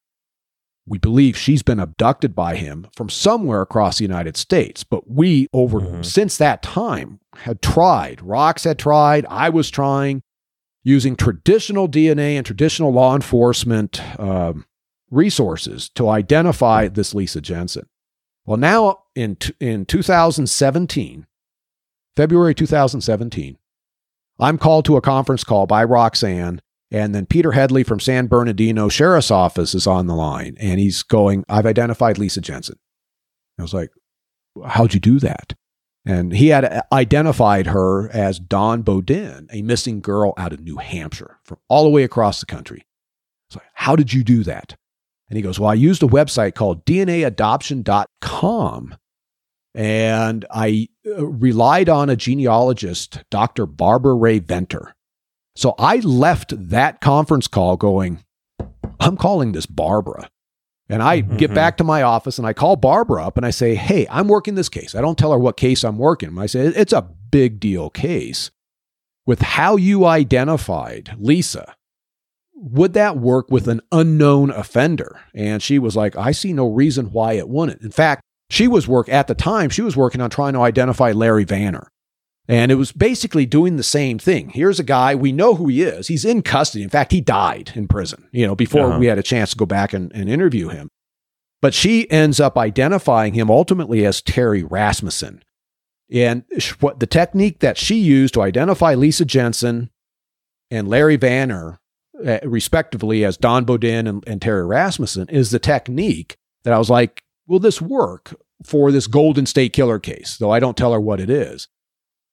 [0.91, 4.83] We believe she's been abducted by him from somewhere across the United States.
[4.83, 6.03] But we, over mm-hmm.
[6.03, 8.19] since that time, had tried.
[8.19, 9.25] Rox had tried.
[9.31, 10.25] I was trying
[10.83, 14.67] using traditional DNA and traditional law enforcement um,
[15.13, 17.87] resources to identify this Lisa Jensen.
[18.45, 21.25] Well, now in, t- in 2017,
[22.17, 23.59] February 2017,
[24.41, 26.61] I'm called to a conference call by Roxanne
[26.91, 31.03] and then Peter Headley from San Bernardino Sheriff's Office is on the line and he's
[31.03, 32.79] going, I've identified Lisa Jensen.
[33.59, 33.91] I was like,
[34.67, 35.55] How'd you do that?
[36.05, 41.39] And he had identified her as Dawn Beaudin, a missing girl out of New Hampshire
[41.45, 42.85] from all the way across the country.
[43.51, 44.77] So, how did you do that?
[45.29, 48.97] And he goes, Well, I used a website called DNAadoption.com
[49.75, 53.67] and I uh, relied on a genealogist, Dr.
[53.67, 54.95] Barbara Rae-Venter.
[55.57, 58.25] So I left that conference call going,
[58.99, 60.31] I'm calling this Barbara.
[60.89, 61.37] And I mm-hmm.
[61.37, 64.27] get back to my office and I call Barbara up and I say, Hey, I'm
[64.27, 64.95] working this case.
[64.95, 66.37] I don't tell her what case I'm working.
[66.37, 68.51] I say, It's a big deal case.
[69.25, 71.77] With how you identified Lisa,
[72.55, 75.21] would that work with an unknown offender?
[75.35, 77.83] And she was like, I see no reason why it wouldn't.
[77.83, 81.13] In fact, she was work at the time, she was working on trying to identify
[81.13, 81.87] Larry Vanner.
[82.51, 84.51] And it was basically doing the same thing.
[84.51, 86.09] Here's a guy, we know who he is.
[86.09, 86.83] He's in custody.
[86.83, 88.99] In fact, he died in prison, you know, before uh-huh.
[88.99, 90.89] we had a chance to go back and, and interview him.
[91.63, 95.45] But she ends up identifying him ultimately as Terry Rasmussen.
[96.11, 96.43] And
[96.81, 99.91] what the technique that she used to identify Lisa Jensen
[100.73, 101.79] and Larry Vanner,
[102.27, 106.91] uh, respectively, as Dawn Beaudin and, and Terry Rasmussen, is the technique that I was
[106.91, 108.35] like, will this work
[108.65, 110.37] for this Golden State Killer case?
[110.37, 111.69] Though I don't tell her what it is.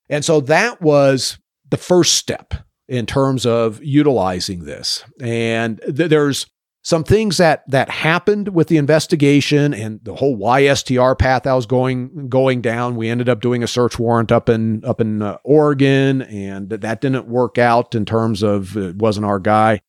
[0.10, 1.38] And so that was
[1.70, 2.54] the first step
[2.88, 5.04] in terms of utilizing this.
[5.20, 6.46] And th- there's
[6.84, 11.66] some things that that happened with the investigation and the whole YSTR path I was
[11.66, 12.96] going going down.
[12.96, 17.02] We ended up doing a search warrant up in up in uh, Oregon, and that
[17.02, 19.82] didn't work out in terms of it wasn't our guy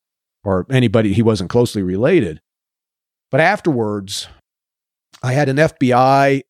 [0.42, 1.12] or anybody.
[1.12, 2.40] He wasn't closely related.
[3.30, 4.26] But afterwards,
[5.22, 6.42] I had an FBI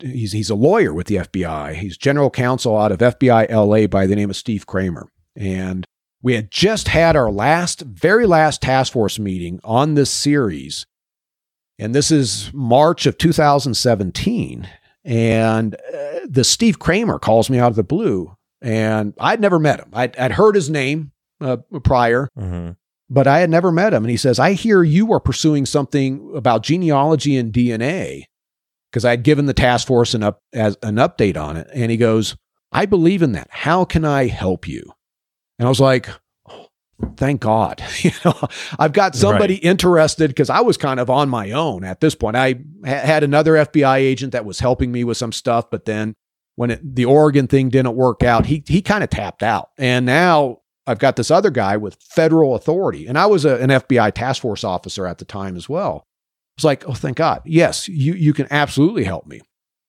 [0.00, 1.74] he's he's a lawyer with the FBI.
[1.74, 5.08] He's general counsel out of FBI LA by the name of Steve Kramer.
[5.36, 5.86] And
[6.22, 10.86] we had just had our last very last task force meeting on this series.
[11.78, 14.68] And this is March of 2017
[15.04, 19.80] and uh, the Steve Kramer calls me out of the blue and I'd never met
[19.80, 19.88] him.
[19.92, 21.10] I'd, I'd heard his name
[21.40, 22.28] uh, prior.
[22.38, 22.72] Mm-hmm
[23.10, 24.04] but I had never met him.
[24.04, 28.24] And he says, I hear you are pursuing something about genealogy and DNA
[28.92, 31.68] because I had given the task force an up as an update on it.
[31.72, 32.36] And he goes,
[32.70, 33.48] I believe in that.
[33.50, 34.92] How can I help you?
[35.58, 36.08] And I was like,
[36.48, 36.66] oh,
[37.16, 37.82] thank God.
[38.00, 38.34] you know,
[38.78, 39.64] I've got somebody right.
[39.64, 42.36] interested because I was kind of on my own at this point.
[42.36, 46.14] I ha- had another FBI agent that was helping me with some stuff, but then
[46.56, 49.70] when it, the Oregon thing didn't work out, he he kind of tapped out.
[49.78, 53.06] And now I've got this other guy with federal authority.
[53.06, 56.06] And I was a, an FBI task force officer at the time as well.
[56.56, 57.42] It's like, oh, thank God.
[57.44, 59.40] Yes, you, you can absolutely help me.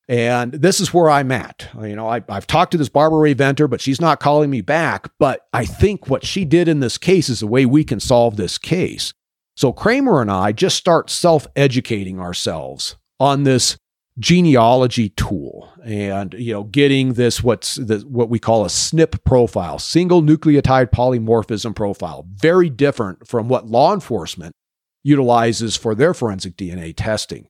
[0.09, 1.69] And this is where I'm at.
[1.81, 5.09] You know, I, have talked to this Barbara Venter, but she's not calling me back.
[5.17, 8.35] But I think what she did in this case is the way we can solve
[8.35, 9.13] this case.
[9.55, 13.77] So Kramer and I just start self educating ourselves on this
[14.19, 19.79] genealogy tool and you know getting this what's the, what we call a SNP profile
[19.79, 24.53] single nucleotide polymorphism profile very different from what law enforcement
[25.03, 27.47] utilizes for their forensic DNA testing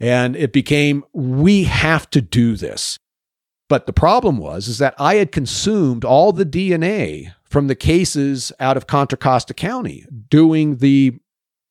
[0.00, 2.98] and it became we have to do this
[3.68, 8.52] but the problem was is that I had consumed all the DNA from the cases
[8.60, 11.18] out of Contra Costa County doing the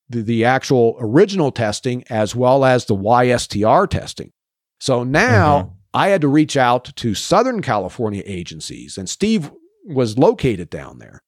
[0.09, 4.32] the, the actual original testing as well as the YSTR testing.
[4.80, 5.74] So now mm-hmm.
[5.93, 9.51] I had to reach out to Southern California agencies, and Steve
[9.86, 11.22] was located down there.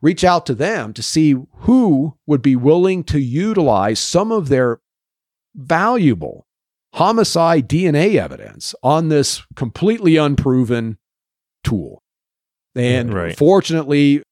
[0.00, 4.80] Reach out to them to see who would be willing to utilize some of their
[5.54, 6.46] valuable
[6.94, 10.98] homicide DNA evidence on this completely unproven
[11.64, 12.02] tool.
[12.74, 13.36] And right.
[13.36, 14.22] fortunately,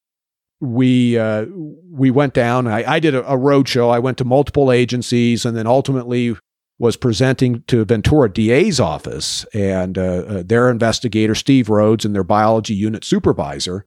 [0.61, 1.47] we uh,
[1.91, 2.67] we went down.
[2.67, 3.91] I, I did a, a road show.
[3.91, 6.37] I went to multiple agencies, and then ultimately
[6.79, 12.25] was presenting to Ventura DA's office and uh, uh, their investigator Steve Rhodes and their
[12.25, 13.87] biology unit supervisor,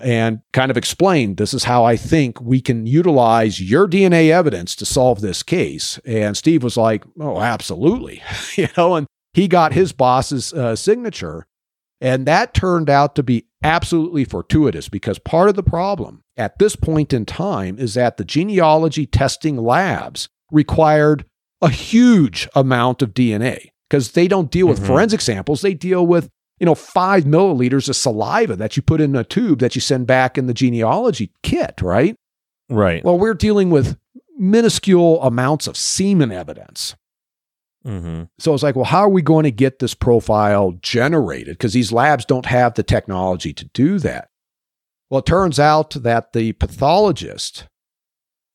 [0.00, 4.76] and kind of explained this is how I think we can utilize your DNA evidence
[4.76, 5.98] to solve this case.
[6.04, 8.22] And Steve was like, "Oh, absolutely,"
[8.56, 11.46] you know, and he got his boss's uh, signature.
[12.00, 16.76] And that turned out to be absolutely fortuitous because part of the problem at this
[16.76, 21.24] point in time is that the genealogy testing labs required
[21.62, 24.88] a huge amount of DNA because they don't deal with mm-hmm.
[24.88, 25.62] forensic samples.
[25.62, 26.28] They deal with,
[26.58, 30.06] you know, five milliliters of saliva that you put in a tube that you send
[30.06, 32.16] back in the genealogy kit, right?
[32.68, 33.04] Right.
[33.04, 33.98] Well, we're dealing with
[34.38, 36.96] minuscule amounts of semen evidence.
[37.86, 38.24] Mm-hmm.
[38.38, 41.56] So it's like, well, how are we going to get this profile generated?
[41.56, 44.28] Because these labs don't have the technology to do that.
[45.08, 47.68] Well, it turns out that the pathologist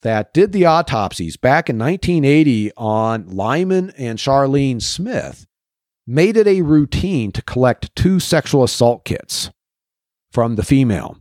[0.02, 5.46] that did the autopsies back in 1980 on Lyman and Charlene Smith
[6.12, 9.50] made it a routine to collect two sexual assault kits
[10.32, 11.18] from the female.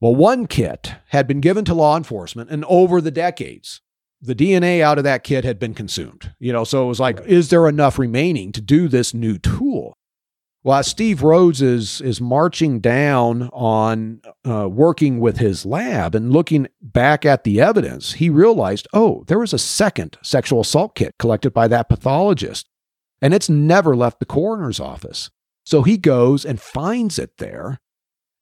[0.00, 3.80] Well, one kit had been given to law enforcement, and over the decades,
[4.20, 6.34] the DNA out of that kit had been consumed.
[6.38, 9.96] You know, so it was like, is there enough remaining to do this new tool?
[10.62, 16.68] Well, Steve Rhodes is is marching down on uh, working with his lab and looking
[16.80, 21.52] back at the evidence, he realized, oh, there was a second sexual assault kit collected
[21.52, 22.66] by that pathologist,
[23.24, 25.30] and it's never left the coroner's office.
[25.64, 27.80] So he goes and finds it there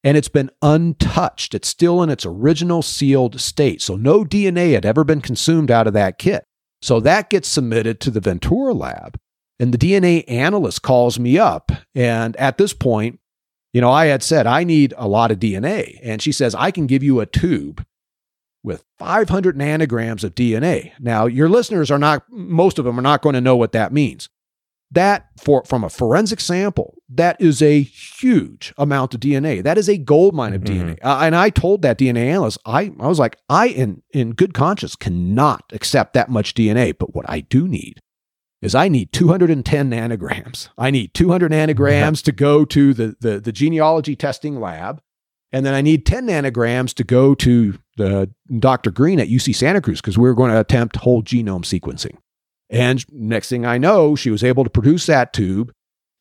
[0.03, 1.55] and it's been untouched.
[1.55, 3.81] It's still in its original sealed state.
[3.81, 6.43] So no DNA had ever been consumed out of that kit.
[6.83, 9.21] So that gets submitted to the Ventura lab.
[9.61, 11.71] And the DNA analyst calls me up.
[11.95, 13.21] And at this point,
[13.73, 16.01] you know, I had said, I need a lot of DNA.
[16.03, 17.87] And she says, I can give you a tube
[18.65, 20.91] with 500 nanograms of DNA.
[20.99, 23.93] Now, your listeners are not, most of them are not going to know what that
[23.93, 24.29] means
[24.93, 29.89] that for from a forensic sample that is a huge amount of dna that is
[29.89, 30.91] a gold mine of mm-hmm.
[30.91, 34.33] dna uh, and i told that dna analyst i, I was like i in, in
[34.33, 38.01] good conscience cannot accept that much dna but what i do need
[38.61, 40.69] is i need 210 nanograms.
[40.79, 45.01] I need 200 nanograms to go to the, the, the genealogy testing lab
[45.53, 49.81] and then i need 10 nanograms to go to the dr green at uc santa
[49.81, 52.17] cruz because we're going to attempt whole genome sequencing
[52.73, 55.73] and next thing I know, she was able to produce that tube.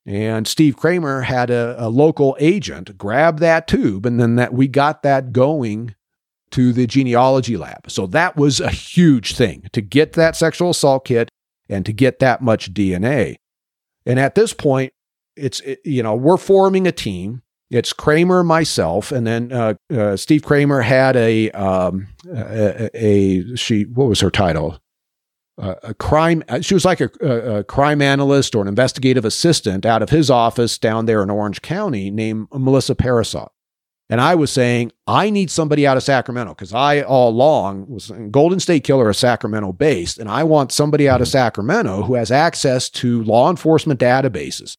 [0.06, 4.68] And Steve Kramer had a, a local agent grab that tube, and then that we
[4.68, 5.95] got that going
[6.52, 7.89] to the genealogy lab.
[7.89, 11.30] So that was a huge thing to get that sexual assault kit
[11.70, 13.38] and to get that much DNA.
[14.06, 14.91] And at this point,
[15.38, 17.43] it's it, you know we're forming a team.
[17.70, 23.84] It's Kramer, myself, and then uh, uh, Steve Kramer had a, um, a, a she.
[23.84, 24.82] What was her title?
[25.58, 26.43] A crime.
[26.47, 27.10] Uh, she was like a,
[27.58, 31.62] a, crime analyst or an investigative assistant out of his office down there in Orange
[31.62, 33.49] County named Melissa Parasot.
[34.10, 38.12] And I was saying, I need somebody out of Sacramento because I all along was
[38.30, 41.32] Golden State Killer is Sacramento based, and I want somebody out of mm-hmm.
[41.32, 44.76] Sacramento who has access to law enforcement databases.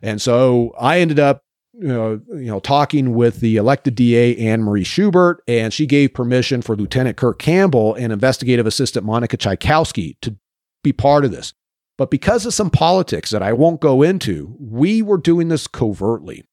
[0.00, 1.44] And so I ended up
[1.74, 6.62] know, you know, talking with the elected DA Anne Marie Schubert, and she gave permission
[6.62, 10.36] for Lieutenant Kirk Campbell and investigative assistant Monica Czajkowski to
[10.84, 11.54] be part of this.
[11.98, 16.44] But because of some politics that I won't go into, we were doing this covertly.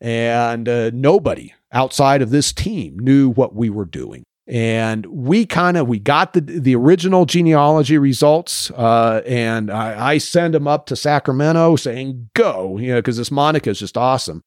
[0.00, 4.24] And uh, nobody outside of this team knew what we were doing.
[4.46, 10.18] and we kind of we got the the original genealogy results uh, and I, I
[10.18, 14.42] send them up to sacramento saying go you know because this monica is just awesome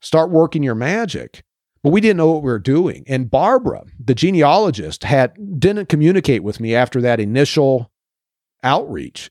[0.00, 1.42] start working your magic
[1.82, 6.42] but we didn't know what we were doing and barbara the genealogist had didn't communicate
[6.42, 7.90] with me after that initial
[8.62, 9.30] outreach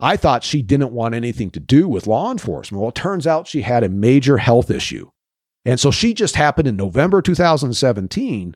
[0.00, 3.48] i thought she didn't want anything to do with law enforcement well it turns out
[3.48, 5.08] she had a major health issue
[5.64, 8.54] and so she just happened in november 2017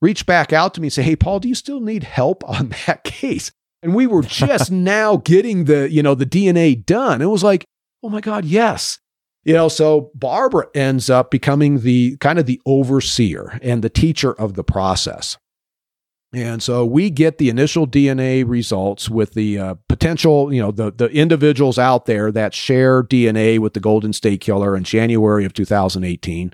[0.00, 2.74] reached back out to me and say, Hey, Paul, do you still need help on
[2.86, 3.50] that case?
[3.82, 7.22] And we were just now getting the, you know, the DNA done.
[7.22, 7.64] It was like,
[8.02, 8.98] oh my God, yes.
[9.46, 14.32] You know, so Barbara ends up becoming the kind of the overseer and the teacher
[14.32, 15.38] of the process.
[16.32, 20.90] And so we get the initial DNA results with the uh, potential, you know, the,
[20.90, 25.52] the individuals out there that share DNA with the Golden State Killer in January of
[25.52, 26.52] 2018.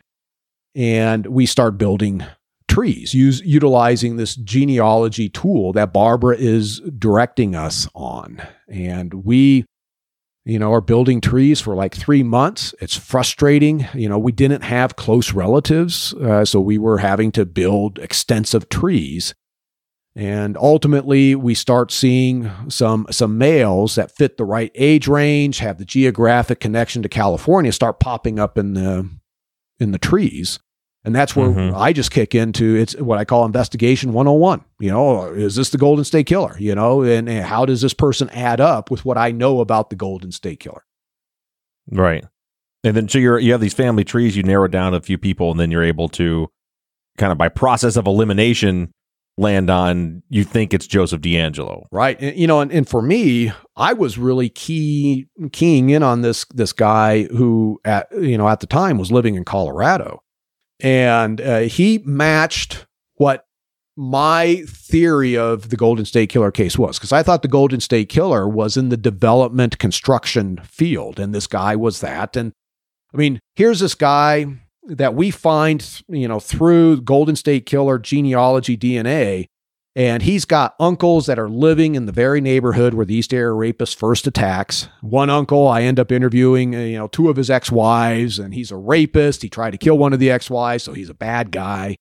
[0.74, 2.22] And we start building
[2.68, 8.42] trees, use, utilizing this genealogy tool that Barbara is directing us on.
[8.68, 9.64] And we,
[10.44, 12.74] you know, are building trees for like three months.
[12.80, 13.86] It's frustrating.
[13.94, 18.68] You know, we didn't have close relatives, uh, so we were having to build extensive
[18.68, 19.34] trees.
[20.14, 25.78] And ultimately, we start seeing some some males that fit the right age range, have
[25.78, 29.08] the geographic connection to California, start popping up in the
[29.80, 30.58] in the trees.
[31.04, 31.76] And that's where mm-hmm.
[31.76, 34.64] I just kick into it's what I call investigation 101.
[34.78, 36.56] You know, is this the Golden State Killer?
[36.58, 39.90] You know, and, and, how does this person add up with what I know about
[39.90, 40.84] the Golden State Killer?
[41.90, 42.24] Right.
[42.84, 45.50] And then so you're you have these family trees, you narrow down a few people,
[45.50, 46.48] and then you're able to
[47.18, 48.92] kind of by process of elimination
[49.38, 51.86] land on you think it's Joseph DeAngelo.
[51.90, 52.20] Right.
[52.20, 56.44] And, you know, and, and for me, I was really key keying in on this
[56.54, 60.22] this guy who at you know at the time was living in Colorado
[60.82, 63.46] and uh, he matched what
[63.96, 68.08] my theory of the Golden State Killer case was because I thought the Golden State
[68.08, 72.36] Killer was in the development construction field, and this guy was that.
[72.36, 72.52] And
[73.14, 74.46] I mean, here's this guy
[74.84, 79.46] that we find, you know, through Golden State Killer genealogy DNA
[79.94, 83.52] and he's got uncles that are living in the very neighborhood where the East Area
[83.52, 84.88] Rapist first attacks.
[85.02, 88.70] One uncle, I end up interviewing, uh, you know, two of his ex-wives, and he's
[88.70, 89.42] a rapist.
[89.42, 91.96] He tried to kill one of the ex-wives, so he's a bad guy.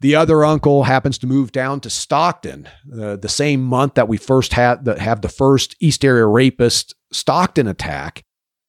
[0.00, 2.68] The other uncle happens to move down to Stockton
[2.98, 7.66] uh, the same month that we first had have the first East Area Rapist Stockton
[7.66, 8.22] attack,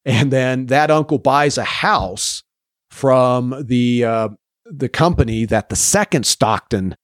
[0.05, 2.43] and then that uncle buys a house
[2.89, 4.29] from the uh,
[4.65, 6.95] the company that the second Stockton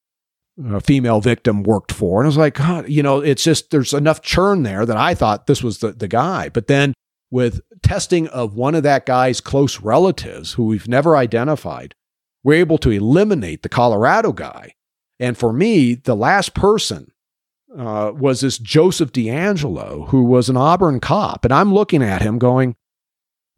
[0.63, 2.21] a female victim worked for.
[2.21, 5.13] And I was like, God, you know, it's just there's enough churn there that I
[5.13, 6.49] thought this was the, the guy.
[6.49, 6.93] But then
[7.31, 11.95] with testing of one of that guy's close relatives who we've never identified,
[12.43, 14.75] we're able to eliminate the Colorado guy.
[15.19, 17.11] And for me, the last person
[17.75, 21.43] uh, was this Joseph DeAngelo, who was an Auburn cop.
[21.43, 22.75] And I'm looking at him going,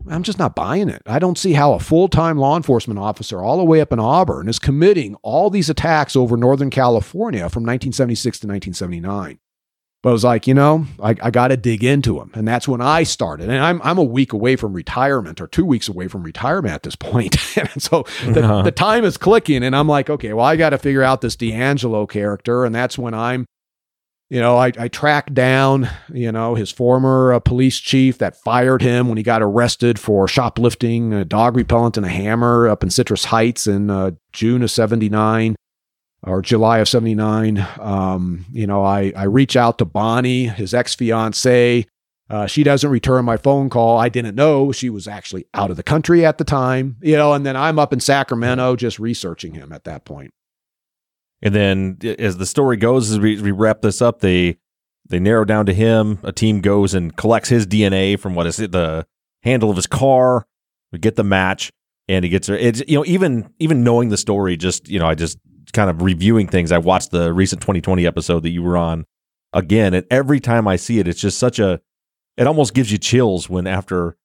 [0.10, 1.02] I'm just not buying it.
[1.06, 4.00] I don't see how a full time law enforcement officer, all the way up in
[4.00, 9.40] Auburn, is committing all these attacks over Northern California from 1976 to 1979.
[10.04, 12.32] But I was like, you know, I, I got to dig into them.
[12.36, 13.50] And that's when I started.
[13.50, 16.84] And I'm, I'm a week away from retirement or two weeks away from retirement at
[16.84, 17.36] this point.
[17.58, 18.62] and so the, uh-huh.
[18.62, 19.64] the time is clicking.
[19.64, 22.64] And I'm like, okay, well, I got to figure out this DeAngelo character.
[22.64, 23.48] And that's when I'm
[24.30, 28.82] you know, I, I tracked down, you know, his former uh, police chief that fired
[28.82, 32.90] him when he got arrested for shoplifting a dog repellent and a hammer up in
[32.90, 35.56] Citrus Heights in uh, June of 79
[36.24, 37.66] or July of 79.
[37.80, 41.86] Um, you know, I, I reach out to Bonnie, his ex fiancee.
[42.30, 43.98] Uh, she doesn't return my phone call.
[43.98, 47.32] I didn't know she was actually out of the country at the time, you know,
[47.32, 50.34] and then I'm up in Sacramento just researching him at that point.
[51.42, 54.58] And then eh, as the story goes, as we, we wrap this up, they
[55.10, 56.20] they narrow down to him.
[56.24, 59.08] A team goes and collects his DNA from what is it, the
[59.44, 60.46] handle of his car.
[60.92, 61.72] We get the match,
[62.08, 65.16] and he gets it's you know even even knowing the story, just you know I
[65.16, 65.38] just
[65.74, 66.72] kind of reviewing things.
[66.72, 69.06] I watched the recent 2020 episode that you were on
[69.54, 71.82] again, and every time I see it, it's just such a
[72.38, 74.16] it almost gives you chills when after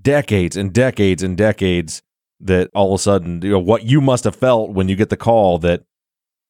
[0.00, 2.02] decades and decades and decades
[2.40, 5.10] that all of a sudden you know what you must have felt when you get
[5.10, 5.84] the call that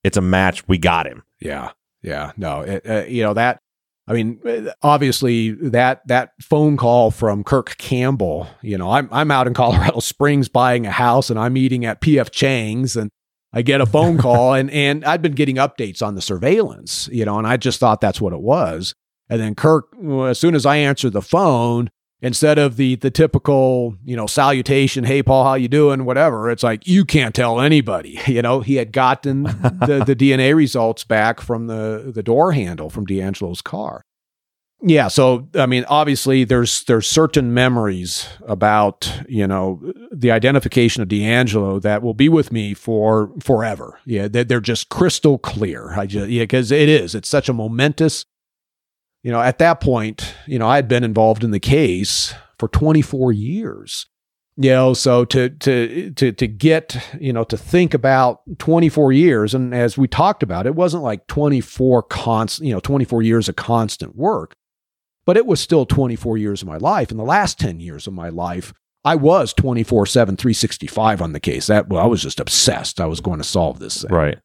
[0.05, 0.67] it's a match.
[0.69, 1.23] We got him.
[1.41, 1.73] Yeah.
[2.03, 2.33] Yeah.
[2.37, 3.61] No, it, uh, you know, that,
[4.09, 4.41] I mean,
[4.83, 10.01] obviously that, that phone call from Kirk Campbell, you know, I'm, I'm out in Colorado
[10.01, 13.11] Springs buying a house and I'm eating at PF Chang's and
[13.53, 17.25] I get a phone call and, and I'd been getting updates on the surveillance, you
[17.25, 18.95] know, and I just thought that's what it was.
[19.29, 19.87] And then Kirk,
[20.27, 21.89] as soon as I answered the phone,
[22.23, 26.05] instead of the the typical you know salutation hey paul how you doing?
[26.05, 28.61] whatever it's like you can't tell anybody you know?
[28.61, 33.61] He had gotten the, the dna results back from the the door handle from DeAngelo's
[33.61, 34.03] car.
[34.81, 39.81] Yeah so i mean obviously there's there's certain memories about you know
[40.13, 43.99] the identification of DeAngelo that will be with me for forever.
[44.05, 45.93] Yeah they're, they're just crystal clear.
[45.93, 47.15] I just yeah because it is.
[47.15, 48.25] It's such a momentous
[49.23, 52.69] you know, at that point, you know, I had been involved in the case for
[52.69, 54.07] 24 years.
[54.57, 59.55] You know, so to to to to get, you know, to think about 24 years
[59.55, 63.57] and as we talked about, it wasn't like 24 constant, you know, 24 years of
[63.57, 64.55] constant work,
[65.25, 67.11] but it was still 24 years of my life.
[67.11, 68.75] In the last 10 years of my life,
[69.07, 71.69] I was 24 7, 365 on the case.
[71.69, 73.01] That well, I was just obsessed.
[73.01, 74.15] I was going to solve this thing.
[74.15, 74.39] Right.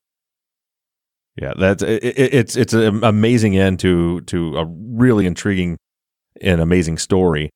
[1.38, 5.78] Yeah, that's it, it's it's an amazing end to to a really intriguing
[6.42, 7.52] and amazing story.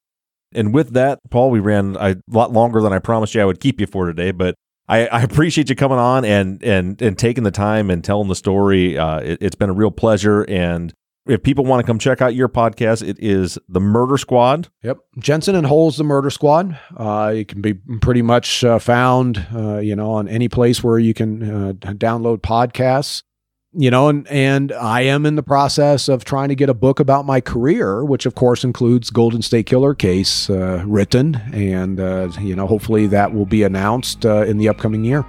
[0.54, 3.60] And with that, Paul, we ran a lot longer than I promised you I would
[3.60, 4.56] keep you for today, but
[4.88, 8.36] I, I appreciate you coming on and and and taking the time and telling the
[8.36, 8.98] story.
[8.98, 10.44] Uh, it, has been a real pleasure.
[10.44, 10.94] And
[11.26, 14.68] if people want to come check out your podcast, it is the Murder Squad.
[14.84, 16.78] Yep, Jensen and Holes, the Murder Squad.
[16.96, 21.00] Uh, it can be pretty much uh, found, uh, you know, on any place where
[21.00, 23.24] you can uh, download podcasts
[23.74, 27.00] you know, and and I am in the process of trying to get a book
[27.00, 32.30] about my career, which of course includes Golden State Killer case uh, written, and uh,
[32.42, 35.26] you know, hopefully that will be announced uh, in the upcoming year.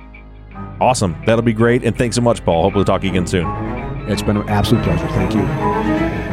[0.80, 2.64] Awesome, that'll be great, and thanks so much, Paul.
[2.64, 3.46] Hope we'll talk again soon.
[4.08, 5.06] It's been an absolute pleasure.
[5.08, 6.32] Thank you.